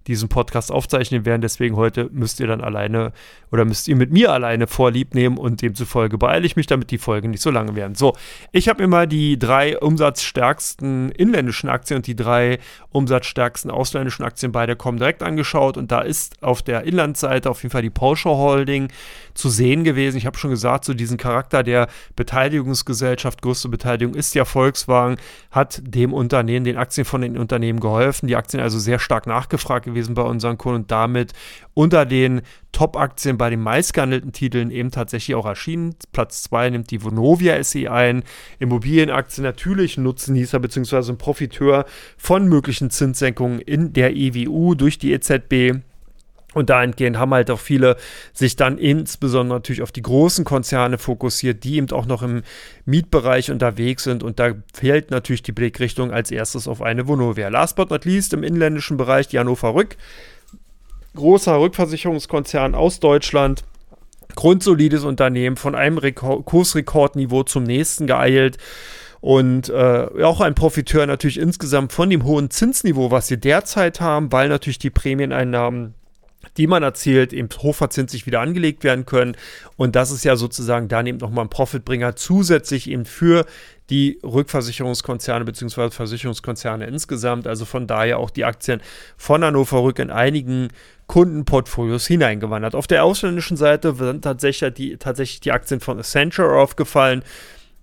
diesen 0.08 0.30
Podcast 0.30 0.72
aufzeichnen 0.72 1.26
werden. 1.26 1.42
Deswegen 1.42 1.76
heute 1.76 2.10
müsst 2.12 2.40
ihr 2.40 2.48
dann 2.48 2.62
alleine 2.62 3.12
oder 3.52 3.66
müsst 3.66 3.88
ihr 3.88 3.96
mit 3.96 4.12
mir 4.12 4.32
alleine 4.32 4.68
Vorlieb 4.68 5.14
nehmen 5.14 5.38
und 5.38 5.62
demzufolge 5.62 6.18
beeile 6.18 6.46
ich 6.46 6.56
mich, 6.56 6.68
damit 6.68 6.92
die 6.92 6.98
Folgen 6.98 7.30
nicht 7.30 7.42
so 7.42 7.52
lange 7.52 7.76
werden. 7.76 7.96
So, 7.96 8.16
ich 8.52 8.68
habe 8.68 8.82
mir 8.82 8.88
mal 8.88 9.08
die 9.08 9.40
drei 9.40 9.78
umsatzstärksten 9.78 11.12
inländischen 11.12 11.70
Aktien 11.70 11.98
und 11.98 12.08
die 12.08 12.16
drei 12.16 12.60
umsatzstärksten 12.92 13.72
ausländischen 13.72 14.24
Aktien 14.24 14.52
beide 14.52 14.76
kommen 14.76 14.98
direkt 14.98 15.24
angeschaut 15.24 15.78
und 15.78 15.92
da 15.92 16.02
ist 16.02 16.42
auf 16.44 16.62
der 16.62 16.84
Inlandsseite 16.84 17.50
auf 17.50 17.64
jeden 17.64 17.72
Fall 17.72 17.82
die 17.82 17.90
Porsche 17.90 18.30
Holding 18.30 18.90
zu 19.34 19.50
sehen 19.50 19.84
gewesen. 19.84 20.18
Ich 20.18 20.26
habe 20.26 20.38
schon 20.38 20.50
gesagt, 20.50 20.86
so 20.86 20.94
diesen 20.94 21.18
Charakter 21.18 21.64
der 21.64 21.88
Beteiligungsgesellschaft, 22.16 23.42
größte 23.42 23.70
Beteiligung 23.70 24.16
ist 24.16 24.36
ja 24.36 24.46
Volkswagen, 24.46 25.18
hat 25.52 25.82
dem 25.84 26.14
Unternehmen, 26.14 26.66
den 26.66 26.78
Aktien 26.78 27.06
von 27.06 27.22
den 27.22 27.38
Unternehmen 27.38 27.80
geholfen. 27.80 28.28
Die 28.28 28.36
Aktien 28.36 28.62
also 28.62 28.80
sehr 28.80 29.00
stark 29.00 29.28
nachgefragt 29.28 29.86
gewesen 29.86 29.97
bei 30.14 30.22
unseren 30.22 30.58
Kunden 30.58 30.82
und 30.82 30.92
damit 30.92 31.34
unter 31.74 32.06
den 32.06 32.42
Top-Aktien 32.72 33.38
bei 33.38 33.50
den 33.50 33.62
meistgehandelten 33.62 34.32
Titeln 34.32 34.72
eben 34.72 34.92
tatsächlich 34.92 35.36
auch 35.36 35.46
erschienen. 35.46 35.96
Platz 36.12 36.44
2 36.44 36.70
nimmt 36.72 36.92
die 36.92 37.04
Vonovia 37.04 37.64
SE 37.64 37.92
ein. 37.92 38.24
Immobilienaktien 38.60 39.44
natürlich 39.44 39.98
Nutznießer 39.98 40.60
bzw. 40.60 41.12
ein 41.12 41.18
Profiteur 41.18 41.86
von 42.18 42.48
möglichen 42.48 42.90
Zinssenkungen 42.90 43.60
in 43.60 43.94
der 43.94 44.16
EWU 44.16 44.76
durch 44.76 45.00
die 45.00 45.12
EZB. 45.12 45.82
Und 46.54 46.70
dahingehend 46.70 47.18
haben 47.18 47.34
halt 47.34 47.52
auch 47.52 47.60
viele 47.60 47.98
sich 48.34 48.56
dann 48.56 48.78
insbesondere 48.78 49.60
natürlich 49.60 49.82
auf 49.82 49.92
die 49.92 50.02
großen 50.02 50.46
Konzerne 50.46 50.98
fokussiert, 50.98 51.64
die 51.64 51.76
eben 51.76 51.92
auch 51.92 52.06
noch 52.06 52.24
im 52.24 52.42
Mietbereich 52.86 53.52
unterwegs 53.52 54.06
sind. 54.06 54.24
Und 54.24 54.40
da 54.40 54.54
fällt 54.74 55.12
natürlich 55.12 55.44
die 55.44 55.52
Blickrichtung 55.52 56.12
als 56.12 56.32
erstes 56.32 56.68
auf 56.68 56.82
eine 56.82 57.08
Vonovia. 57.08 57.50
Last 57.50 57.76
but 57.76 57.90
not 57.90 58.06
least 58.06 58.34
im 58.34 58.44
inländischen 58.44 58.98
Bereich 58.98 59.28
die 59.28 59.40
Hannover 59.40 59.76
Rück. 59.76 59.98
Großer 61.16 61.60
Rückversicherungskonzern 61.60 62.76
aus 62.76 63.02
Deutschland. 63.02 63.64
Grundsolides 64.36 65.04
Unternehmen 65.04 65.58
von 65.58 65.76
einem 65.76 65.98
Rekord, 65.98 66.46
Kursrekordniveau 66.46 67.44
zum 67.44 67.64
nächsten 67.64 68.08
geeilt 68.08 68.58
und 69.20 69.70
äh, 69.70 70.08
auch 70.24 70.42
ein 70.42 70.54
Profiteur 70.54 71.06
natürlich 71.08 71.40
insgesamt 71.40 71.92
von 71.92 72.10
dem 72.10 72.24
hohen 72.24 72.50
Zinsniveau, 72.52 73.10
was 73.10 73.30
wir 73.30 73.38
derzeit 73.38 74.00
haben, 74.00 74.32
weil 74.32 74.48
natürlich 74.48 74.80
die 74.80 74.90
Prämieneinnahmen 74.90 75.96
die 76.56 76.68
man 76.68 76.84
erzielt, 76.84 77.34
eben 77.34 77.50
hochverzinslich 77.58 78.26
wieder 78.26 78.40
angelegt 78.40 78.84
werden 78.84 79.06
können. 79.06 79.36
Und 79.76 79.96
das 79.96 80.12
ist 80.12 80.24
ja 80.24 80.36
sozusagen 80.36 80.88
dann 80.88 81.08
eben 81.08 81.18
nochmal 81.18 81.46
ein 81.46 81.50
Profitbringer 81.50 82.16
zusätzlich 82.16 82.90
eben 82.90 83.06
für 83.06 83.46
die 83.90 84.20
Rückversicherungskonzerne 84.24 85.46
bzw. 85.46 85.90
Versicherungskonzerne 85.92 86.86
insgesamt. 86.86 87.48
Also 87.48 87.66
von 87.66 87.88
daher 87.88 88.20
auch 88.20 88.30
die 88.30 88.46
Aktien 88.46 88.82
von 89.18 89.44
Hannover 89.44 89.84
Rück 89.84 90.00
in 90.00 90.12
einigen 90.12 90.70
Kundenportfolios 91.08 92.06
hineingewandert. 92.06 92.76
Auf 92.76 92.88
der 92.88 93.04
ausländischen 93.04 93.56
Seite 93.56 93.96
sind 93.96 94.24
tatsächlich 94.24 94.74
die, 94.74 94.98
tatsächlich 94.98 95.40
die 95.40 95.52
Aktien 95.52 95.80
von 95.80 96.00
Accenture 96.00 96.60
aufgefallen. 96.60 97.24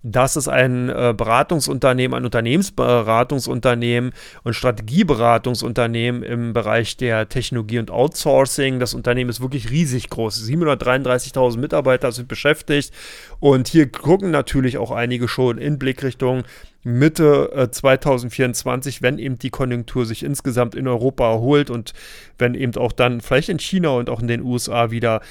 Das 0.07 0.35
ist 0.35 0.47
ein 0.47 0.89
äh, 0.89 1.15
Beratungsunternehmen, 1.17 2.15
ein 2.15 2.25
Unternehmensberatungsunternehmen 2.25 4.11
und 4.43 4.53
Strategieberatungsunternehmen 4.53 6.21
im 6.21 6.53
Bereich 6.53 6.95
der 6.95 7.27
Technologie 7.27 7.79
und 7.79 7.89
Outsourcing. 7.89 8.79
Das 8.79 8.93
Unternehmen 8.93 9.31
ist 9.31 9.41
wirklich 9.41 9.71
riesig 9.71 10.11
groß. 10.11 10.43
733.000 10.43 11.57
Mitarbeiter 11.57 12.11
sind 12.11 12.27
beschäftigt 12.27 12.93
und 13.39 13.67
hier 13.67 13.91
gucken 13.91 14.29
natürlich 14.29 14.77
auch 14.77 14.91
einige 14.91 15.27
schon 15.27 15.57
in 15.57 15.79
Blickrichtung 15.79 16.43
Mitte 16.83 17.51
äh, 17.55 17.71
2024, 17.71 19.01
wenn 19.01 19.17
eben 19.17 19.39
die 19.39 19.49
Konjunktur 19.49 20.05
sich 20.05 20.21
insgesamt 20.21 20.75
in 20.75 20.87
Europa 20.87 21.31
erholt 21.31 21.71
und 21.71 21.93
wenn 22.37 22.53
eben 22.53 22.75
auch 22.75 22.91
dann 22.91 23.21
vielleicht 23.21 23.49
in 23.49 23.57
China 23.57 23.89
und 23.89 24.11
auch 24.11 24.21
in 24.21 24.27
den 24.27 24.43
USA 24.43 24.91
wieder 24.91 25.21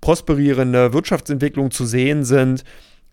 prosperierende 0.00 0.92
Wirtschaftsentwicklungen 0.92 1.70
zu 1.70 1.86
sehen 1.86 2.24
sind 2.24 2.64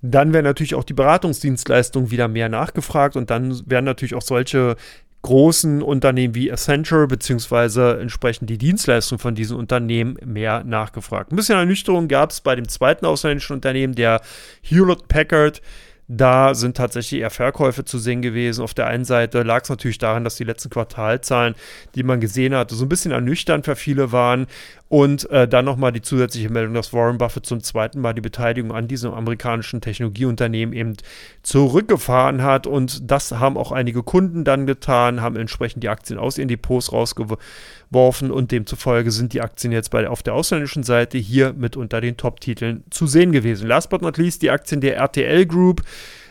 dann 0.03 0.33
werden 0.33 0.43
natürlich 0.43 0.75
auch 0.75 0.83
die 0.83 0.93
Beratungsdienstleistungen 0.93 2.11
wieder 2.11 2.27
mehr 2.27 2.49
nachgefragt 2.49 3.15
und 3.15 3.29
dann 3.29 3.61
werden 3.65 3.85
natürlich 3.85 4.15
auch 4.15 4.21
solche 4.21 4.75
großen 5.21 5.81
Unternehmen 5.81 6.35
wie 6.35 6.51
Accenture 6.51 7.07
beziehungsweise 7.07 7.97
entsprechend 8.01 8.49
die 8.49 8.57
Dienstleistungen 8.57 9.19
von 9.19 9.33
diesen 9.33 9.55
Unternehmen 9.55 10.17
mehr 10.25 10.65
nachgefragt. 10.65 11.31
Ein 11.31 11.37
bisschen 11.37 11.57
Ernüchterung 11.57 12.09
gab 12.09 12.31
es 12.31 12.41
bei 12.41 12.55
dem 12.55 12.67
zweiten 12.67 13.05
ausländischen 13.05 13.53
Unternehmen, 13.53 13.95
der 13.95 14.19
Hewlett 14.61 15.07
Packard. 15.07 15.61
Da 16.09 16.53
sind 16.53 16.75
tatsächlich 16.75 17.21
eher 17.21 17.29
Verkäufe 17.29 17.85
zu 17.85 17.97
sehen 17.97 18.21
gewesen. 18.21 18.61
Auf 18.61 18.73
der 18.73 18.87
einen 18.87 19.05
Seite 19.05 19.43
lag 19.43 19.63
es 19.63 19.69
natürlich 19.69 19.97
daran, 19.97 20.25
dass 20.25 20.35
die 20.35 20.43
letzten 20.43 20.69
Quartalzahlen, 20.69 21.55
die 21.95 22.03
man 22.03 22.19
gesehen 22.19 22.53
hatte, 22.53 22.75
so 22.75 22.83
ein 22.83 22.89
bisschen 22.89 23.11
ernüchternd 23.11 23.63
für 23.63 23.77
viele 23.77 24.11
waren. 24.11 24.47
Und 24.93 25.27
äh, 25.31 25.47
dann 25.47 25.65
nochmal 25.65 25.91
die 25.91 26.03
zusätzliche 26.03 26.51
Meldung, 26.51 26.75
dass 26.75 26.93
Warren 26.93 27.17
Buffett 27.17 27.47
zum 27.47 27.63
zweiten 27.63 27.99
Mal 27.99 28.13
die 28.13 28.21
Beteiligung 28.21 28.71
an 28.71 28.87
diesem 28.87 29.11
amerikanischen 29.11 29.81
Technologieunternehmen 29.81 30.75
eben 30.75 30.93
zurückgefahren 31.41 32.43
hat. 32.43 32.67
Und 32.67 33.09
das 33.09 33.31
haben 33.31 33.57
auch 33.57 33.71
einige 33.71 34.03
Kunden 34.03 34.43
dann 34.43 34.67
getan, 34.67 35.19
haben 35.19 35.35
entsprechend 35.35 35.81
die 35.81 35.89
Aktien 35.89 36.19
aus 36.19 36.37
ihren 36.37 36.47
Depots 36.47 36.91
rausgeworfen 36.93 38.29
und 38.29 38.51
demzufolge 38.51 39.09
sind 39.09 39.33
die 39.33 39.41
Aktien 39.41 39.73
jetzt 39.73 39.89
bei, 39.89 40.07
auf 40.07 40.21
der 40.21 40.35
ausländischen 40.35 40.83
Seite 40.83 41.17
hier 41.17 41.53
mit 41.53 41.75
unter 41.75 41.99
den 41.99 42.15
Top-Titeln 42.15 42.83
zu 42.91 43.07
sehen 43.07 43.31
gewesen. 43.31 43.67
Last 43.67 43.89
but 43.89 44.03
not 44.03 44.19
least 44.19 44.43
die 44.43 44.51
Aktien 44.51 44.79
der 44.79 44.97
RTL 44.97 45.47
Group, 45.47 45.81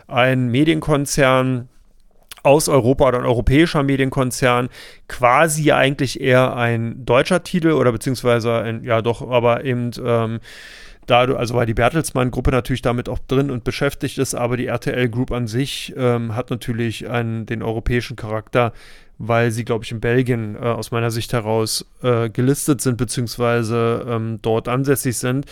ein 0.07 0.53
Medienkonzern, 0.53 1.68
aus 2.42 2.68
Europa 2.68 3.09
oder 3.09 3.18
ein 3.18 3.24
europäischer 3.24 3.83
Medienkonzern, 3.83 4.68
quasi 5.09 5.72
eigentlich 5.72 6.20
eher 6.20 6.57
ein 6.57 7.05
deutscher 7.05 7.42
Titel 7.42 7.72
oder 7.72 7.92
beziehungsweise 7.92 8.59
ein, 8.59 8.85
ja 8.85 9.02
doch, 9.02 9.28
aber 9.28 9.64
eben 9.64 9.90
ähm, 10.05 10.40
da, 11.07 11.24
also 11.24 11.55
weil 11.55 11.66
die 11.66 11.74
Bertelsmann-Gruppe 11.74 12.50
natürlich 12.50 12.83
damit 12.83 13.09
auch 13.09 13.18
drin 13.18 13.50
und 13.50 13.64
beschäftigt 13.64 14.18
ist, 14.18 14.35
aber 14.35 14.57
die 14.57 14.66
RTL 14.66 15.09
Group 15.09 15.33
an 15.33 15.46
sich 15.46 15.92
ähm, 15.96 16.37
hat 16.37 16.50
natürlich 16.50 17.09
einen, 17.09 17.46
den 17.46 17.62
europäischen 17.62 18.16
Charakter, 18.16 18.72
weil 19.25 19.53
sie, 19.53 19.65
glaube 19.65 19.85
ich, 19.85 19.93
in 19.93 20.01
Belgien 20.01 20.57
äh, 20.57 20.59
aus 20.59 20.91
meiner 20.91 21.13
Sicht 21.13 21.33
heraus 21.33 21.87
äh, 22.03 22.29
gelistet 22.29 22.81
sind, 22.81 22.97
beziehungsweise 22.97 24.05
ähm, 24.09 24.41
dort 24.43 24.67
ansässig 24.67 25.17
sind. 25.17 25.47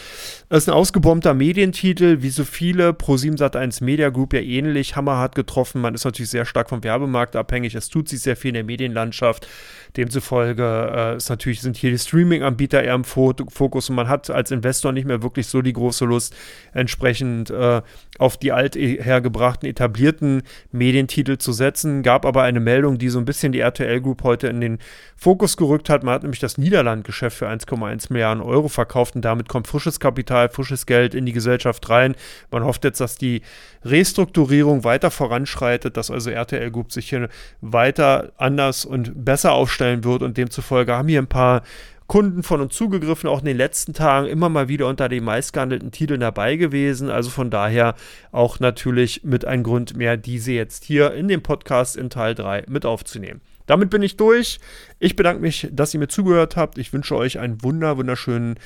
Das 0.48 0.64
ist 0.64 0.68
ein 0.68 0.74
ausgebombter 0.74 1.34
Medientitel, 1.34 2.20
wie 2.20 2.30
so 2.30 2.44
viele. 2.44 2.90
Pro7 2.90 3.38
Sat1 3.38 3.84
Media 3.84 4.10
Group 4.10 4.34
ja 4.34 4.40
ähnlich, 4.40 4.96
hammerhart 4.96 5.36
getroffen. 5.36 5.80
Man 5.80 5.94
ist 5.94 6.04
natürlich 6.04 6.30
sehr 6.30 6.46
stark 6.46 6.68
vom 6.68 6.82
Werbemarkt 6.82 7.36
abhängig. 7.36 7.76
Es 7.76 7.88
tut 7.88 8.08
sich 8.08 8.20
sehr 8.22 8.34
viel 8.34 8.48
in 8.48 8.54
der 8.54 8.64
Medienlandschaft. 8.64 9.46
Demzufolge 9.96 10.92
äh, 10.94 11.16
ist 11.16 11.28
natürlich, 11.28 11.60
sind 11.60 11.76
hier 11.76 11.90
die 11.90 11.98
Streaming-Anbieter 11.98 12.82
eher 12.82 12.94
im 12.94 13.04
Fokus 13.04 13.90
und 13.90 13.96
man 13.96 14.08
hat 14.08 14.30
als 14.30 14.50
Investor 14.50 14.92
nicht 14.92 15.06
mehr 15.06 15.22
wirklich 15.22 15.46
so 15.46 15.62
die 15.62 15.72
große 15.72 16.04
Lust, 16.04 16.34
entsprechend 16.72 17.50
äh, 17.50 17.82
auf 18.18 18.36
die 18.36 18.52
althergebrachten, 18.52 19.68
etablierten 19.68 20.42
Medientitel 20.72 21.38
zu 21.38 21.52
setzen. 21.52 22.02
Gab 22.02 22.26
aber 22.26 22.42
eine 22.42 22.60
Meldung, 22.60 22.98
die 22.98 23.08
so 23.08 23.18
ein 23.18 23.24
bisschen 23.24 23.52
die 23.52 23.60
RTL 23.60 24.00
Group 24.00 24.22
heute 24.22 24.48
in 24.48 24.60
den 24.60 24.78
Fokus 25.16 25.56
gerückt 25.56 25.90
hat. 25.90 26.02
Man 26.02 26.14
hat 26.14 26.22
nämlich 26.22 26.40
das 26.40 26.58
Niederlandgeschäft 26.58 27.36
für 27.36 27.48
1,1 27.48 28.12
Milliarden 28.12 28.42
Euro 28.42 28.68
verkauft 28.68 29.16
und 29.16 29.24
damit 29.24 29.48
kommt 29.48 29.66
frisches 29.66 30.00
Kapital, 30.00 30.48
frisches 30.48 30.86
Geld 30.86 31.14
in 31.14 31.26
die 31.26 31.32
Gesellschaft 31.32 31.88
rein. 31.90 32.14
Man 32.50 32.64
hofft 32.64 32.84
jetzt, 32.84 33.00
dass 33.00 33.16
die 33.16 33.42
Restrukturierung 33.84 34.84
weiter 34.84 35.10
voranschreitet, 35.10 35.96
dass 35.96 36.10
also 36.10 36.30
RTL 36.30 36.70
Group 36.70 36.92
sich 36.92 37.08
hier 37.10 37.28
weiter 37.60 38.32
anders 38.36 38.84
und 38.84 39.24
besser 39.24 39.52
aufstellen 39.80 40.04
wird 40.04 40.22
und 40.22 40.36
demzufolge 40.36 40.92
haben 40.92 41.08
hier 41.08 41.22
ein 41.22 41.26
paar 41.26 41.62
Kunden 42.06 42.42
von 42.42 42.60
uns 42.60 42.74
zugegriffen, 42.74 43.30
auch 43.30 43.38
in 43.38 43.44
den 43.44 43.56
letzten 43.56 43.94
Tagen 43.94 44.26
immer 44.26 44.48
mal 44.48 44.68
wieder 44.68 44.88
unter 44.88 45.08
den 45.08 45.22
meistgehandelten 45.22 45.92
Titeln 45.92 46.20
dabei 46.20 46.56
gewesen. 46.56 47.08
Also 47.08 47.30
von 47.30 47.50
daher 47.50 47.94
auch 48.32 48.58
natürlich 48.58 49.22
mit 49.22 49.44
einem 49.44 49.62
Grund 49.62 49.96
mehr, 49.96 50.16
diese 50.16 50.52
jetzt 50.52 50.84
hier 50.84 51.14
in 51.14 51.28
dem 51.28 51.42
Podcast 51.42 51.96
in 51.96 52.10
Teil 52.10 52.34
3 52.34 52.64
mit 52.68 52.84
aufzunehmen. 52.84 53.40
Damit 53.66 53.90
bin 53.90 54.02
ich 54.02 54.16
durch. 54.16 54.58
Ich 54.98 55.14
bedanke 55.14 55.40
mich, 55.40 55.68
dass 55.70 55.94
ihr 55.94 56.00
mir 56.00 56.08
zugehört 56.08 56.56
habt. 56.56 56.78
Ich 56.78 56.92
wünsche 56.92 57.14
euch 57.14 57.38
einen 57.38 57.62
wunder, 57.62 57.96
wunderschönen 57.96 58.56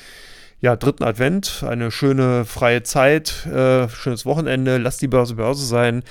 ja, 0.61 0.77
dritten 0.77 1.05
Advent, 1.05 1.63
eine 1.69 1.91
schöne 1.91 2.47
freie 2.47 2.83
Zeit, 2.83 3.45
äh, 3.45 3.87
schönes 3.91 4.25
Wochenende. 4.25 4.79
Lasst 4.79 5.03
die 5.03 5.09
Börse 5.09 5.35
Börse 5.35 5.67
sein. 5.67 6.03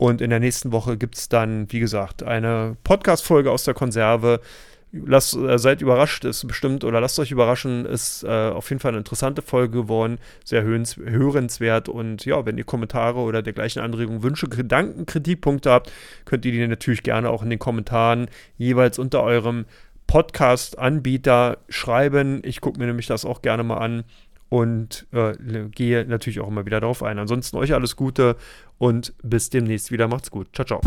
Und 0.00 0.22
in 0.22 0.30
der 0.30 0.40
nächsten 0.40 0.72
Woche 0.72 0.96
gibt 0.96 1.18
es 1.18 1.28
dann, 1.28 1.70
wie 1.70 1.78
gesagt, 1.78 2.22
eine 2.22 2.74
Podcast-Folge 2.84 3.50
aus 3.50 3.64
der 3.64 3.74
Konserve 3.74 4.40
lasst, 4.92 5.36
äh, 5.36 5.58
seid 5.58 5.82
überrascht, 5.82 6.24
ist 6.24 6.48
bestimmt, 6.48 6.84
oder 6.84 7.02
lasst 7.02 7.18
euch 7.18 7.30
überraschen, 7.30 7.84
ist 7.84 8.24
äh, 8.24 8.48
auf 8.48 8.70
jeden 8.70 8.80
Fall 8.80 8.92
eine 8.92 8.98
interessante 9.00 9.42
Folge 9.42 9.76
geworden, 9.82 10.16
sehr 10.42 10.62
hörenswert. 10.62 11.90
Und 11.90 12.24
ja, 12.24 12.46
wenn 12.46 12.56
ihr 12.56 12.64
Kommentare 12.64 13.18
oder 13.18 13.42
dergleichen 13.42 13.82
Anregungen, 13.82 14.22
Wünsche, 14.22 14.48
Gedanken, 14.48 15.04
Kritikpunkte 15.04 15.70
habt, 15.70 15.92
könnt 16.24 16.46
ihr 16.46 16.52
die 16.52 16.66
natürlich 16.66 17.02
gerne 17.02 17.28
auch 17.28 17.42
in 17.42 17.50
den 17.50 17.58
Kommentaren 17.58 18.28
jeweils 18.56 18.98
unter 18.98 19.22
eurem 19.22 19.66
Podcast-Anbieter 20.06 21.58
schreiben. 21.68 22.40
Ich 22.42 22.62
gucke 22.62 22.80
mir 22.80 22.86
nämlich 22.86 23.06
das 23.06 23.26
auch 23.26 23.42
gerne 23.42 23.64
mal 23.64 23.76
an 23.76 24.04
und 24.50 25.06
äh, 25.12 25.34
gehe 25.70 26.04
natürlich 26.04 26.40
auch 26.40 26.48
immer 26.48 26.66
wieder 26.66 26.80
darauf 26.80 27.02
ein. 27.02 27.18
Ansonsten 27.18 27.56
euch 27.56 27.72
alles 27.72 27.96
Gute 27.96 28.36
und 28.80 29.12
bis 29.22 29.50
demnächst 29.50 29.92
wieder. 29.92 30.08
Macht's 30.08 30.30
gut. 30.30 30.48
Ciao, 30.54 30.66
ciao. 30.66 30.80